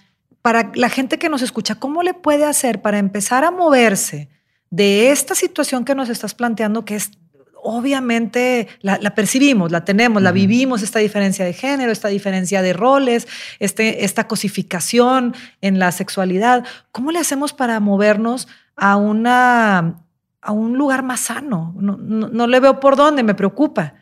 para 0.48 0.72
la 0.76 0.88
gente 0.88 1.18
que 1.18 1.28
nos 1.28 1.42
escucha, 1.42 1.74
cómo 1.74 2.02
le 2.02 2.14
puede 2.14 2.46
hacer 2.46 2.80
para 2.80 2.96
empezar 2.96 3.44
a 3.44 3.50
moverse 3.50 4.30
de 4.70 5.10
esta 5.10 5.34
situación 5.34 5.84
que 5.84 5.94
nos 5.94 6.08
estás 6.08 6.34
planteando, 6.34 6.86
que 6.86 6.96
es 6.96 7.10
obviamente 7.54 8.66
la, 8.80 8.98
percibimos, 9.14 9.70
la 9.70 9.84
tenemos, 9.84 10.22
la 10.22 10.32
vivimos, 10.32 10.80
esta 10.80 11.00
diferencia 11.00 11.44
de 11.44 11.52
género, 11.52 11.92
esta 11.92 12.08
diferencia 12.08 12.62
de 12.62 12.72
roles, 12.72 13.28
este, 13.58 14.06
esta 14.06 14.26
cosificación 14.26 15.36
en 15.60 15.78
la 15.78 15.92
sexualidad. 15.92 16.64
¿Cómo 16.92 17.12
le 17.12 17.18
hacemos 17.18 17.52
para 17.52 17.78
movernos 17.78 18.48
a 18.74 18.96
una 18.96 19.96
a 20.40 20.52
un 20.52 20.78
lugar 20.78 21.02
más 21.02 21.20
sano. 21.20 21.74
No, 21.76 22.46
le 22.46 22.60
veo 22.60 22.80
por 22.80 22.96
dónde, 22.96 23.22
me 23.22 23.34
preocupa. 23.34 23.96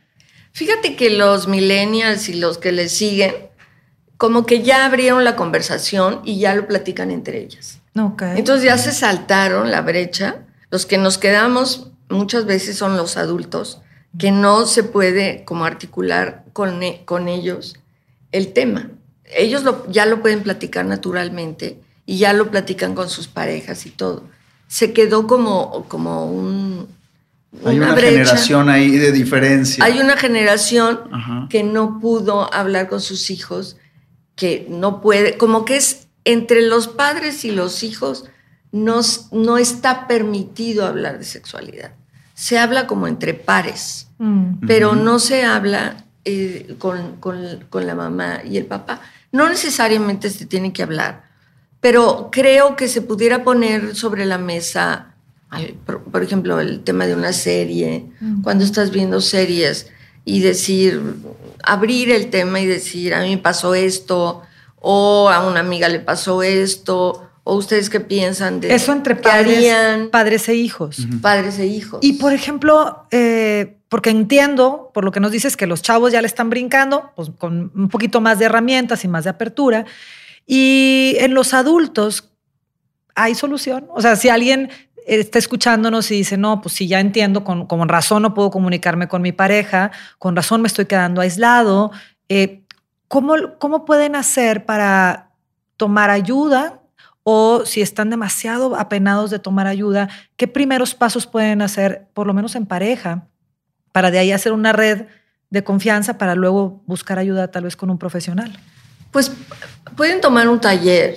Fíjate 0.53 0.95
que 0.95 1.11
los 1.11 1.49
millennials 1.49 2.29
y 2.29 2.35
los 2.35 2.59
que 2.59 2.71
les 2.71 2.97
siguen, 2.97 3.35
como 4.17 4.47
que 4.47 4.63
ya 4.63 4.87
abrieron 4.87 5.25
la 5.25 5.37
conversación 5.37 6.21
y 6.25 6.39
ya 6.39 6.55
lo 6.55 6.67
platican 6.67 7.11
entre 7.11 7.43
ellas. 7.43 7.81
Entonces 7.95 8.65
ya 8.65 8.79
se 8.79 8.93
saltaron 8.93 9.71
la 9.71 9.81
brecha. 9.81 10.45
Los 10.71 10.87
que 10.87 10.99
nos 10.99 11.19
quedamos 11.19 11.91
muchas 12.09 12.45
veces 12.45 12.77
son 12.77 12.97
los 12.97 13.17
adultos, 13.17 13.81
que 14.19 14.31
no 14.31 14.67
se 14.67 14.83
puede 14.83 15.45
como 15.45 15.65
articular 15.65 16.45
con, 16.53 16.83
e, 16.83 17.03
con 17.05 17.29
ellos 17.29 17.77
el 18.33 18.53
tema. 18.53 18.91
Ellos 19.25 19.63
ya 19.89 20.07
lo 20.07 20.21
pueden 20.21 20.43
platicar 20.43 20.85
naturalmente 20.85 21.81
y 22.05 22.19
ya 22.19 22.33
lo 22.33 22.51
platican 22.51 22.95
con 22.95 23.09
sus 23.09 23.29
parejas 23.29 23.87
y 23.87 23.91
todo 23.91 24.25
se 24.69 24.93
quedó 24.93 25.27
como, 25.27 25.85
como 25.89 26.27
un... 26.27 26.89
Hay 27.65 27.79
una, 27.79 27.97
generación 27.97 28.69
ahí 28.69 28.91
de 28.91 29.13
diferencia. 29.13 29.83
Hay 29.83 29.99
una 30.01 30.17
generación 30.17 31.49
que 31.49 31.63
no 31.63 32.01
pudo 32.01 32.53
hablar 32.53 32.89
con 32.89 33.01
sus 33.01 33.31
hijos, 33.31 33.79
que 34.37 34.67
no 34.71 35.01
puede, 35.01 35.37
como 35.37 35.65
que 35.65 35.77
es 35.77 36.07
entre 36.25 36.63
los 36.63 36.87
padres 36.87 37.45
y 37.45 37.51
los 37.51 37.83
hijos, 37.83 38.27
no, 38.71 39.01
no 39.33 39.59
está 39.59 40.07
permitido 40.07 40.87
hablar 40.87 41.19
de 41.19 41.25
sexualidad. 41.25 41.93
Se 42.35 42.59
habla 42.59 42.87
como 42.87 43.07
entre 43.07 43.35
pares, 43.35 44.09
mm. 44.19 44.67
pero 44.67 44.95
no 44.95 45.19
se 45.19 45.45
habla 45.45 46.05
eh, 46.25 46.77
con, 46.79 47.17
con, 47.17 47.65
con 47.71 47.87
la 47.87 47.95
mamá 47.95 48.43
y 48.45 48.59
el 48.59 48.67
papá. 48.67 49.01
No 49.33 49.49
necesariamente 49.49 50.31
se 50.31 50.47
tiene 50.47 50.73
que 50.73 50.83
hablar, 50.83 51.25
pero 51.81 52.29
creo 52.31 52.77
que 52.77 52.89
se 52.89 53.01
pudiera 53.01 53.45
poner 53.45 53.95
sobre 53.95 54.27
la 54.27 54.39
mesa, 54.39 55.15
por, 56.11 56.23
ejemplo, 56.23 56.61
el 56.61 56.81
tema 56.81 57.07
de 57.07 57.15
una 57.15 57.33
serie, 57.33 58.07
cuando 58.43 58.65
estás 58.65 58.91
viendo 58.91 59.21
series 59.21 59.89
y 60.29 60.41
decir, 60.41 61.01
abrir 61.63 62.11
el 62.11 62.31
tema 62.31 62.61
y 62.61 62.67
decir, 62.67 63.15
a 63.15 63.23
mí 63.23 63.31
me 63.31 63.39
pasó 63.39 63.77
esto, 63.77 64.43
o 64.75 65.31
a 65.31 65.47
una 65.47 65.61
amiga 65.61 65.89
le 65.89 66.01
pasó 66.01 66.43
esto, 66.43 67.31
o 67.45 67.55
ustedes 67.55 67.89
qué 67.89 68.01
piensan 68.01 68.61
de 68.61 68.75
eso 68.75 68.93
entre 68.93 69.15
padres, 69.15 69.73
padres 70.11 70.49
e 70.49 70.57
hijos. 70.57 71.07
Padres 71.23 71.61
e 71.61 71.67
hijos. 71.67 72.01
Y 72.03 72.15
por 72.15 72.33
ejemplo, 72.33 73.07
eh, 73.13 73.79
porque 73.89 74.11
entiendo, 74.11 74.91
por 74.93 75.05
lo 75.05 75.13
que 75.13 75.21
nos 75.21 75.31
dices, 75.31 75.57
que 75.57 75.69
los 75.69 75.81
chavos 75.81 76.11
ya 76.11 76.21
le 76.21 76.27
están 76.27 76.51
brincando, 76.51 77.13
pues 77.15 77.31
con 77.39 77.71
un 77.73 77.89
poquito 77.89 78.21
más 78.21 78.41
de 78.41 78.47
herramientas 78.47 79.05
y 79.05 79.09
más 79.09 79.23
de 79.25 79.31
apertura. 79.31 79.87
Y 80.45 81.15
en 81.21 81.35
los 81.35 81.55
adultos, 81.55 82.33
¿hay 83.15 83.37
solución? 83.37 83.87
O 83.95 84.03
sea, 84.03 84.17
si 84.17 84.29
alguien 84.29 84.71
está 85.07 85.39
escuchándonos 85.39 86.11
y 86.11 86.17
dice, 86.17 86.37
no, 86.37 86.61
pues 86.61 86.75
sí, 86.75 86.89
ya 86.89 87.01
entiendo, 87.01 87.45
con, 87.45 87.89
razón 87.89 88.23
no 88.23 88.35
puedo 88.35 88.51
comunicarme 88.51 89.09
con 89.09 89.23
mi 89.23 89.33
pareja, 89.33 89.93
con 90.19 90.35
razón 90.35 90.63
me 90.63 90.69
estoy 90.69 90.87
quedando 90.87 91.21
aislado, 91.21 91.93
eh, 92.29 92.65
¿cómo, 93.09 93.35
¿cómo 93.59 93.85
pueden 93.85 94.17
hacer 94.17 94.67
para 94.67 95.31
tomar 95.77 96.11
ayuda? 96.11 96.83
O 97.23 97.65
si 97.65 97.83
están 97.83 98.11
demasiado 98.11 98.77
apenados 98.77 99.31
de 99.31 99.39
tomar 99.39 99.67
ayuda, 99.67 100.09
¿qué 100.37 100.49
primeros 100.49 100.95
pasos 100.95 101.27
pueden 101.27 101.63
hacer, 101.63 102.09
por 102.13 102.27
lo 102.27 102.35
menos 102.35 102.55
en 102.57 102.67
pareja, 102.67 103.29
para 103.93 104.11
de 104.11 104.19
ahí 104.19 104.33
hacer 104.33 104.53
una 104.53 104.73
red 104.73 105.07
de 105.51 105.65
confianza 105.65 106.19
para 106.19 106.35
luego 106.35 106.83
buscar 106.87 107.19
ayuda 107.19 107.51
tal 107.51 107.65
vez 107.65 107.77
con 107.77 107.91
un 107.91 107.99
profesional? 107.99 108.59
Pues 109.11 109.33
pueden 109.97 110.21
tomar 110.21 110.49
un 110.49 110.61
taller, 110.61 111.17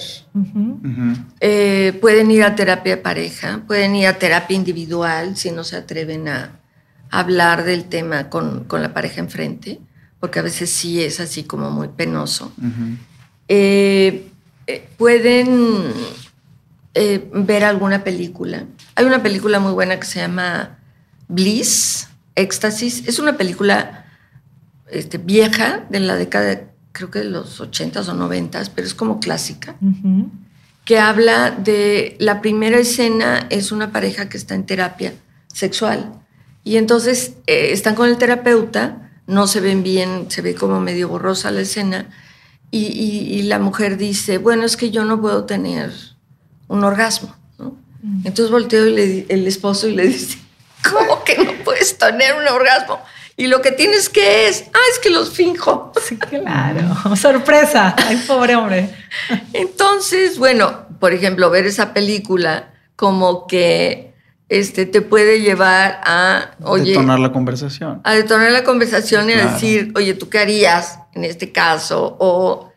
eh, 1.40 1.98
pueden 2.02 2.32
ir 2.32 2.44
a 2.44 2.56
terapia 2.56 2.96
de 2.96 3.02
pareja, 3.02 3.62
pueden 3.68 3.96
ir 3.96 4.08
a 4.08 4.18
terapia 4.18 4.56
individual 4.56 5.36
si 5.36 5.52
no 5.52 5.64
se 5.64 5.76
atreven 5.76 6.28
a 6.28 6.60
hablar 7.12 7.64
del 7.64 7.86
tema 7.86 8.30
con, 8.30 8.66
la 8.72 8.94
pareja 8.94 9.20
enfrente, 9.20 9.80
porque 10.20 10.40
a 10.40 10.42
veces 10.42 10.70
sí 10.70 11.04
es 11.04 11.20
así 11.20 11.44
como 11.44 11.72
muy 11.72 11.90
penoso. 11.90 12.52
Eh, 13.48 14.28
eh, 14.68 14.90
pueden 14.98 15.94
ver 17.34 17.64
alguna 17.64 18.04
película. 18.04 18.66
Hay 18.96 19.06
una 19.06 19.24
película 19.24 19.60
muy 19.60 19.74
buena 19.74 20.00
que 20.00 20.06
se 20.06 20.20
llama 20.20 20.80
Bliss, 21.28 22.10
Éxtasis. 22.36 23.08
Es 23.08 23.20
una 23.20 23.38
película 23.38 24.06
este, 24.92 25.18
vieja 25.18 25.86
de 25.90 26.00
la 26.00 26.16
década 26.16 26.46
de 26.46 26.69
creo 27.00 27.12
que 27.12 27.20
de 27.20 27.30
los 27.30 27.62
80 27.62 28.02
o 28.02 28.14
90 28.14 28.62
pero 28.76 28.86
es 28.86 28.94
como 28.94 29.22
clásica, 29.22 29.78
que 30.84 31.00
habla 31.00 31.52
de 31.52 32.18
la 32.20 32.42
primera 32.42 32.78
escena 32.78 33.48
es 33.50 33.72
una 33.72 33.94
pareja 33.94 34.28
que 34.28 34.36
está 34.36 34.54
en 34.54 34.66
terapia 34.66 35.14
sexual 35.54 36.12
y 36.66 36.76
entonces 36.76 37.36
eh, 37.48 37.72
están 37.72 37.96
con 37.96 38.10
el 38.10 38.18
terapeuta, 38.18 39.12
no 39.28 39.48
se 39.48 39.62
ven 39.62 39.82
bien, 39.82 40.26
se 40.30 40.42
ve 40.42 40.56
como 40.56 40.82
medio 40.82 41.08
borrosa 41.08 41.52
la 41.52 41.62
escena 41.62 42.10
y, 42.70 43.44
la 43.44 43.60
mujer 43.60 43.98
dice, 43.98 44.38
bueno, 44.38 44.64
es 44.64 44.78
que 44.78 44.92
yo 44.92 45.06
no 45.06 45.22
puedo 45.22 45.46
tener 45.46 45.92
un 46.68 46.84
orgasmo. 46.84 47.34
Entonces 48.24 48.52
volteo 48.52 48.86
el 48.86 49.48
esposo 49.48 49.88
y 49.88 49.96
le 49.96 50.06
dice, 50.06 50.38
¿cómo 50.92 51.24
que 51.24 51.38
no 51.38 51.54
puedes 51.64 51.98
tener 51.98 52.36
un 52.36 52.48
orgasmo? 52.48 53.00
Y 53.40 53.48
lo 53.48 53.62
que 53.62 53.72
tienes 53.72 54.10
que 54.10 54.50
es, 54.50 54.66
ah, 54.74 54.80
es 54.92 55.00
que 55.00 55.10
los 55.10 55.32
finjo. 55.32 55.94
Sí, 56.10 56.18
claro. 56.18 57.16
Sorpresa. 57.16 57.96
Ay, 57.98 58.22
pobre 58.28 58.56
hombre. 58.56 58.90
Entonces, 59.54 60.38
bueno, 60.38 60.88
por 61.00 61.14
ejemplo, 61.14 61.50
ver 61.50 61.66
esa 61.66 61.94
película 61.94 62.74
como 62.98 63.48
que 63.48 64.14
este, 64.50 64.86
te 64.86 65.02
puede 65.02 65.40
llevar 65.40 66.02
a... 66.04 66.52
Oye, 66.64 66.92
detonar 66.92 67.20
la 67.20 67.32
conversación. 67.32 68.02
A 68.04 68.14
detonar 68.14 68.52
la 68.52 68.66
conversación 68.66 69.30
y 69.30 69.34
a 69.34 69.46
decir, 69.46 69.94
oye, 69.96 70.16
¿tú 70.16 70.28
qué 70.30 70.40
harías 70.40 71.00
en 71.14 71.24
este 71.24 71.54
caso? 71.54 72.18
O... 72.20 72.74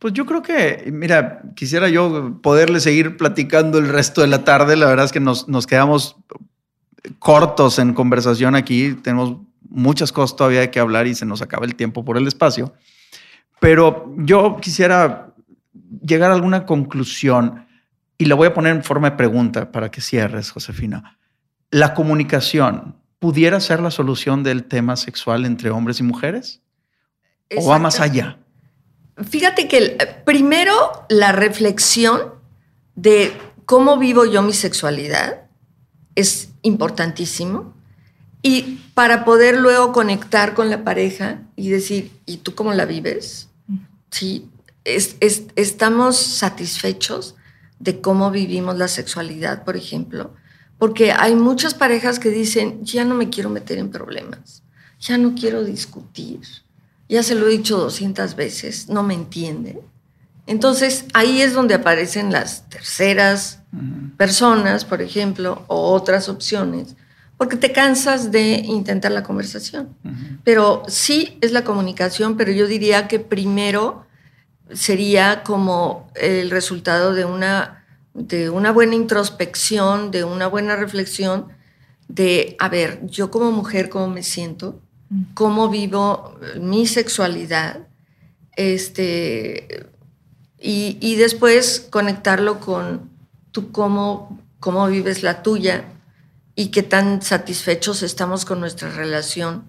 Pues 0.00 0.14
yo 0.14 0.26
creo 0.26 0.42
que, 0.42 0.88
mira, 0.92 1.42
quisiera 1.54 1.88
yo 1.88 2.40
poderle 2.42 2.80
seguir 2.80 3.16
platicando 3.16 3.78
el 3.78 3.88
resto 3.88 4.22
de 4.22 4.26
la 4.26 4.42
tarde. 4.42 4.74
La 4.74 4.86
verdad 4.86 5.04
es 5.04 5.12
que 5.12 5.20
nos, 5.20 5.46
nos 5.46 5.66
quedamos 5.68 6.16
cortos 7.20 7.78
en 7.78 7.94
conversación 7.94 8.56
aquí. 8.56 8.94
Tenemos 8.94 9.45
muchas 9.70 10.12
cosas 10.12 10.36
todavía 10.36 10.60
de 10.60 10.70
que 10.70 10.80
hablar 10.80 11.06
y 11.06 11.14
se 11.14 11.26
nos 11.26 11.42
acaba 11.42 11.66
el 11.66 11.74
tiempo 11.74 12.04
por 12.04 12.16
el 12.16 12.26
espacio. 12.26 12.74
Pero 13.60 14.12
yo 14.18 14.58
quisiera 14.60 15.34
llegar 16.02 16.30
a 16.30 16.34
alguna 16.34 16.66
conclusión 16.66 17.66
y 18.18 18.26
la 18.26 18.34
voy 18.34 18.48
a 18.48 18.54
poner 18.54 18.74
en 18.74 18.84
forma 18.84 19.10
de 19.10 19.16
pregunta 19.16 19.72
para 19.72 19.90
que 19.90 20.00
cierres, 20.00 20.50
Josefina. 20.50 21.18
¿La 21.70 21.94
comunicación 21.94 22.96
pudiera 23.18 23.60
ser 23.60 23.80
la 23.80 23.90
solución 23.90 24.42
del 24.42 24.64
tema 24.64 24.96
sexual 24.96 25.44
entre 25.44 25.70
hombres 25.70 26.00
y 26.00 26.02
mujeres? 26.02 26.62
¿O 27.56 27.68
va 27.68 27.78
más 27.78 28.00
allá? 28.00 28.38
Fíjate 29.28 29.68
que 29.68 29.96
primero 30.24 30.72
la 31.08 31.32
reflexión 31.32 32.34
de 32.94 33.32
cómo 33.64 33.98
vivo 33.98 34.24
yo 34.24 34.42
mi 34.42 34.52
sexualidad 34.52 35.46
es 36.14 36.50
importantísimo. 36.62 37.74
Y 38.42 38.80
para 38.94 39.24
poder 39.24 39.58
luego 39.58 39.92
conectar 39.92 40.54
con 40.54 40.70
la 40.70 40.84
pareja 40.84 41.42
y 41.56 41.70
decir, 41.70 42.12
¿y 42.26 42.38
tú 42.38 42.54
cómo 42.54 42.72
la 42.72 42.84
vives? 42.84 43.48
Sí, 44.10 44.48
estamos 44.84 46.16
satisfechos 46.16 47.34
de 47.78 48.00
cómo 48.00 48.30
vivimos 48.30 48.78
la 48.78 48.88
sexualidad, 48.88 49.64
por 49.64 49.76
ejemplo, 49.76 50.34
porque 50.78 51.12
hay 51.12 51.34
muchas 51.34 51.74
parejas 51.74 52.18
que 52.18 52.30
dicen, 52.30 52.84
ya 52.84 53.04
no 53.04 53.14
me 53.14 53.28
quiero 53.28 53.50
meter 53.50 53.78
en 53.78 53.90
problemas, 53.90 54.62
ya 55.00 55.18
no 55.18 55.34
quiero 55.34 55.64
discutir, 55.64 56.40
ya 57.08 57.22
se 57.22 57.34
lo 57.34 57.46
he 57.46 57.50
dicho 57.50 57.78
200 57.78 58.36
veces, 58.36 58.88
no 58.88 59.02
me 59.02 59.14
entiende. 59.14 59.80
Entonces 60.46 61.04
ahí 61.12 61.42
es 61.42 61.52
donde 61.52 61.74
aparecen 61.74 62.32
las 62.32 62.68
terceras 62.68 63.60
personas, 64.16 64.84
por 64.84 65.02
ejemplo, 65.02 65.64
o 65.66 65.92
otras 65.92 66.28
opciones, 66.28 66.94
porque 67.36 67.56
te 67.56 67.72
cansas 67.72 68.32
de 68.32 68.62
intentar 68.64 69.12
la 69.12 69.22
conversación. 69.22 69.94
Pero 70.42 70.82
sí 70.88 71.36
es 71.40 71.52
la 71.52 71.64
comunicación, 71.64 72.36
pero 72.36 72.52
yo 72.52 72.66
diría 72.66 73.08
que 73.08 73.18
primero 73.18 74.06
sería 74.72 75.42
como 75.42 76.10
el 76.14 76.50
resultado 76.50 77.12
de 77.12 77.24
una, 77.24 77.84
de 78.14 78.48
una 78.48 78.72
buena 78.72 78.94
introspección, 78.94 80.10
de 80.10 80.24
una 80.24 80.46
buena 80.46 80.76
reflexión, 80.76 81.48
de, 82.08 82.56
a 82.58 82.68
ver, 82.68 83.00
yo 83.06 83.30
como 83.30 83.52
mujer, 83.52 83.90
¿cómo 83.90 84.08
me 84.08 84.22
siento? 84.22 84.80
¿Cómo 85.34 85.68
vivo 85.68 86.38
mi 86.58 86.86
sexualidad? 86.86 87.86
Este, 88.56 89.86
y, 90.58 90.96
y 91.00 91.16
después 91.16 91.86
conectarlo 91.90 92.60
con 92.60 93.10
tú 93.52 93.70
cómo, 93.72 94.40
cómo 94.58 94.86
vives 94.86 95.22
la 95.22 95.42
tuya 95.42 95.84
y 96.56 96.68
qué 96.68 96.82
tan 96.82 97.20
satisfechos 97.20 98.02
estamos 98.02 98.46
con 98.46 98.58
nuestra 98.58 98.90
relación 98.90 99.64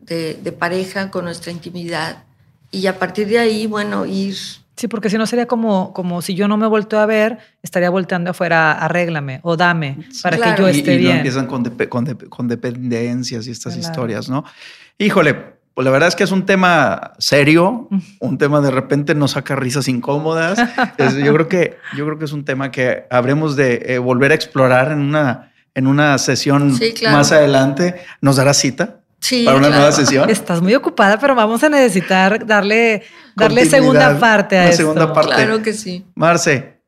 de, 0.00 0.34
de, 0.34 0.52
pareja, 0.52 1.10
con 1.10 1.24
nuestra 1.24 1.50
intimidad. 1.50 2.22
Y 2.70 2.86
a 2.86 2.98
partir 2.98 3.26
de 3.26 3.40
ahí, 3.40 3.66
bueno, 3.66 4.06
ir... 4.06 4.36
Sí, 4.76 4.88
porque 4.88 5.10
si 5.10 5.18
no 5.18 5.26
sería 5.26 5.46
como, 5.46 5.92
como 5.92 6.22
si 6.22 6.34
yo 6.34 6.46
no 6.48 6.58
me 6.58 6.66
vuelto 6.66 6.98
a 6.98 7.06
ver, 7.06 7.38
estaría 7.62 7.90
volteando 7.90 8.30
afuera, 8.30 8.72
arréglame 8.72 9.40
o 9.42 9.56
dame 9.56 9.98
para 10.22 10.36
que 10.36 10.62
yo 10.62 10.68
esté 10.68 10.92
y, 10.92 10.96
y 10.96 10.98
bien. 10.98 11.16
empiezan 11.16 11.46
con, 11.46 11.62
de, 11.62 11.88
con, 11.88 12.04
de, 12.04 12.14
con, 12.14 12.46
dependencias 12.46 13.46
y 13.46 13.50
estas 13.50 13.74
claro. 13.74 13.88
historias, 13.88 14.28
¿no? 14.28 14.44
Híjole, 14.98 15.34
pues 15.72 15.84
la 15.84 15.90
verdad 15.90 16.08
es 16.08 16.14
que 16.14 16.24
es 16.24 16.30
un 16.30 16.44
tema 16.44 17.12
serio, 17.18 17.88
un 18.20 18.38
tema 18.38 18.60
de 18.60 18.70
repente 18.70 19.14
nos 19.14 19.32
saca 19.32 19.56
risas 19.56 19.88
incómodas. 19.88 20.58
es, 20.98 21.16
yo, 21.16 21.32
creo 21.32 21.48
que, 21.48 21.78
yo 21.96 22.04
creo 22.04 22.18
que 22.18 22.26
es 22.26 22.32
un 22.32 22.44
tema 22.44 22.70
que 22.70 23.06
habremos 23.10 23.56
de 23.56 23.82
eh, 23.86 23.98
volver 23.98 24.32
a 24.32 24.34
explorar 24.34 24.92
en 24.92 24.98
una 24.98 25.52
en 25.76 25.86
una 25.86 26.16
sesión 26.16 26.74
sí, 26.74 26.94
claro. 26.94 27.18
más 27.18 27.30
adelante. 27.32 28.02
¿Nos 28.22 28.36
dará 28.36 28.54
cita? 28.54 29.00
Sí, 29.20 29.44
para 29.44 29.58
una 29.58 29.68
claro. 29.68 29.82
nueva 29.82 29.92
sesión. 29.92 30.30
Estás 30.30 30.62
muy 30.62 30.74
ocupada, 30.74 31.18
pero 31.18 31.34
vamos 31.34 31.62
a 31.62 31.68
necesitar 31.68 32.46
darle, 32.46 33.02
darle 33.36 33.66
segunda 33.66 34.18
parte 34.18 34.56
a 34.58 34.62
una 34.62 34.70
esto. 34.70 34.82
segunda 34.82 35.12
parte. 35.12 35.34
Claro 35.34 35.62
que 35.62 35.74
sí. 35.74 36.06
Marce, 36.14 36.80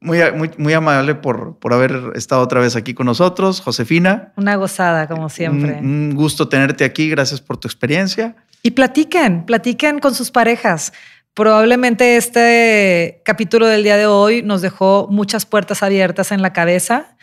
muy, 0.00 0.18
muy, 0.32 0.50
muy 0.58 0.72
amable 0.74 1.16
por, 1.16 1.58
por 1.58 1.72
haber 1.72 2.12
estado 2.14 2.40
otra 2.40 2.60
vez 2.60 2.76
aquí 2.76 2.94
con 2.94 3.06
nosotros. 3.06 3.60
Josefina. 3.60 4.32
Una 4.36 4.54
gozada, 4.54 5.08
como 5.08 5.28
siempre. 5.28 5.78
Un, 5.80 5.86
un 5.86 6.14
gusto 6.14 6.48
tenerte 6.48 6.84
aquí. 6.84 7.10
Gracias 7.10 7.40
por 7.40 7.56
tu 7.56 7.66
experiencia. 7.66 8.36
Y 8.62 8.70
platiquen, 8.70 9.44
platiquen 9.44 9.98
con 9.98 10.14
sus 10.14 10.30
parejas. 10.30 10.92
Probablemente 11.34 12.16
este 12.16 13.22
capítulo 13.24 13.66
del 13.66 13.82
día 13.82 13.96
de 13.96 14.06
hoy 14.06 14.42
nos 14.42 14.62
dejó 14.62 15.08
muchas 15.10 15.46
puertas 15.46 15.82
abiertas 15.82 16.30
en 16.30 16.42
la 16.42 16.52
cabeza 16.52 17.16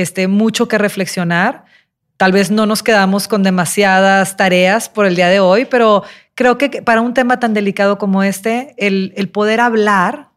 este, 0.00 0.28
mucho 0.28 0.68
que 0.68 0.78
reflexionar. 0.78 1.64
Tal 2.16 2.32
vez 2.32 2.50
no 2.50 2.66
nos 2.66 2.82
quedamos 2.82 3.28
con 3.28 3.42
demasiadas 3.42 4.36
tareas 4.36 4.88
por 4.88 5.06
el 5.06 5.16
día 5.16 5.28
de 5.28 5.40
hoy, 5.40 5.64
pero 5.64 6.02
creo 6.34 6.58
que 6.58 6.82
para 6.82 7.00
un 7.00 7.14
tema 7.14 7.40
tan 7.40 7.54
delicado 7.54 7.98
como 7.98 8.22
este, 8.22 8.74
el, 8.78 9.12
el 9.16 9.28
poder 9.28 9.60
hablar 9.60 10.30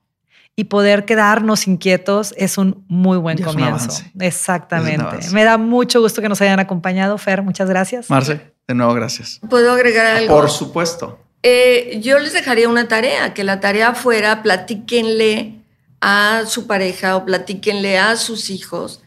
y 0.56 0.66
poder 0.66 1.06
quedarnos 1.06 1.68
inquietos 1.68 2.34
es 2.36 2.58
un 2.58 2.84
muy 2.90 3.18
buen 3.18 3.38
Ya 3.38 3.46
es 3.46 3.48
un 3.48 3.54
comienzo. 3.54 4.04
Exactamente. 4.20 4.94
Es 4.94 5.00
un 5.00 5.06
avance. 5.06 5.32
Me 5.34 5.44
da 5.44 5.58
mucho 5.58 6.02
gusto 6.02 6.22
que 6.22 6.28
nos 6.28 6.42
hayan 6.42 6.60
acompañado. 6.60 7.18
Fer, 7.18 7.42
muchas 7.44 7.70
gracias. 7.70 8.10
Marce, 8.10 8.42
de 8.68 8.76
nuevo, 8.76 8.94
gracias. 8.94 9.40
¿Puedo 9.50 9.72
agregar 9.72 10.06
algo? 10.06 10.36
Por 10.36 10.50
supuesto. 10.50 11.20
Eh, 11.44 12.00
yo 12.02 12.20
les 12.20 12.34
dejaría 12.34 12.68
una 12.68 12.90
tarea, 12.90 13.34
que 13.34 13.46
la 13.46 13.62
tarea 13.62 13.94
fuera 13.94 14.44
platíquenle 14.44 15.56
a 16.02 16.44
su 16.46 16.68
pareja 16.68 17.16
o 17.16 17.26
platíquenle 17.26 17.98
a 17.98 18.18
sus 18.18 18.50
hijos 18.50 19.02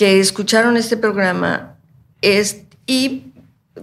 que 0.00 0.18
escucharon 0.18 0.78
este 0.78 0.96
programa 0.96 1.74
es, 2.22 2.62
y 2.86 3.24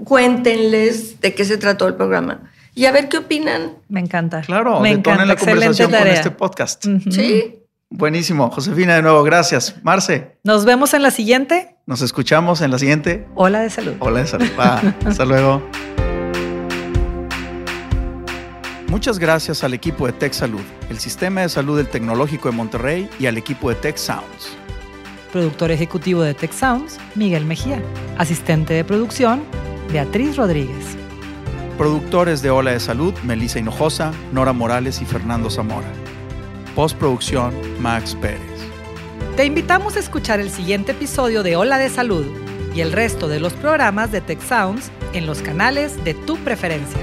cuéntenles 0.03 1.21
de 1.21 1.35
qué 1.35 1.45
se 1.45 1.57
trató 1.57 1.87
el 1.87 1.93
programa 1.93 2.39
y 2.73 2.85
a 2.85 2.91
ver 2.91 3.07
qué 3.07 3.19
opinan. 3.19 3.73
Me 3.87 3.99
encanta. 3.99 4.41
Claro, 4.41 4.79
Me 4.79 4.95
detonen 4.95 5.21
encanta. 5.21 5.25
la 5.27 5.33
Excelente 5.33 5.59
conversación 5.59 5.91
con 5.91 5.99
tarea. 5.99 6.13
este 6.15 6.31
podcast. 6.31 6.85
Sí. 7.11 7.59
Buenísimo. 7.91 8.49
Josefina, 8.49 8.95
de 8.95 9.03
nuevo, 9.03 9.21
gracias. 9.21 9.75
Marce, 9.83 10.39
Nos 10.43 10.65
vemos 10.65 10.95
en 10.95 11.03
la 11.03 11.11
siguiente. 11.11 11.75
nos 11.85 12.01
escuchamos 12.01 12.61
en 12.61 12.71
la 12.71 12.79
siguiente. 12.79 13.27
Hola 13.35 13.59
de 13.59 13.69
salud. 13.69 13.93
Hola 13.99 14.21
de 14.21 14.25
salud. 14.27 14.47
Hasta 15.05 15.23
luego. 15.23 15.61
Muchas 18.87 19.19
gracias 19.19 19.63
al 19.63 19.75
equipo 19.75 20.07
de 20.07 20.13
Tech 20.13 20.33
Salud, 20.33 20.61
el 20.89 20.97
sistema 20.97 21.41
de 21.41 21.49
salud 21.49 21.77
del 21.77 21.87
Tecnológico 21.87 22.49
de 22.49 22.55
Monterrey 22.55 23.07
y 23.19 23.27
al 23.27 23.37
equipo 23.37 23.69
de 23.69 23.75
Tech 23.75 23.97
Sounds. 23.97 24.57
Productor 25.37 25.69
ejecutivo 25.69 26.23
de 26.23 26.33
Tech 26.33 26.51
Sounds, 26.51 26.97
Miguel 27.13 27.45
Mejía. 27.45 27.79
Asistente 28.17 28.73
de 28.73 28.83
producción, 28.83 29.43
Beatriz 29.93 30.35
Rodríguez. 30.35 30.97
Productores 31.77 32.41
de 32.41 32.49
Ola 32.49 32.71
de 32.71 32.79
Salud, 32.79 33.13
Melissa 33.23 33.59
Hinojosa, 33.59 34.13
Nora 34.31 34.51
Morales 34.51 34.99
y 34.99 35.05
Fernando 35.05 35.51
Zamora. 35.51 35.85
Postproducción, 36.73 37.53
Max 37.79 38.17
Pérez. 38.19 38.41
Te 39.35 39.45
invitamos 39.45 39.95
a 39.95 39.99
escuchar 39.99 40.39
el 40.39 40.49
siguiente 40.49 40.93
episodio 40.93 41.43
de 41.43 41.55
Hola 41.55 41.77
de 41.77 41.89
Salud 41.89 42.25
y 42.73 42.81
el 42.81 42.91
resto 42.91 43.27
de 43.27 43.39
los 43.39 43.53
programas 43.53 44.11
de 44.11 44.21
Tech 44.21 44.41
Sounds 44.41 44.89
en 45.13 45.27
los 45.27 45.43
canales 45.43 46.03
de 46.03 46.15
tu 46.15 46.37
preferencia. 46.37 46.97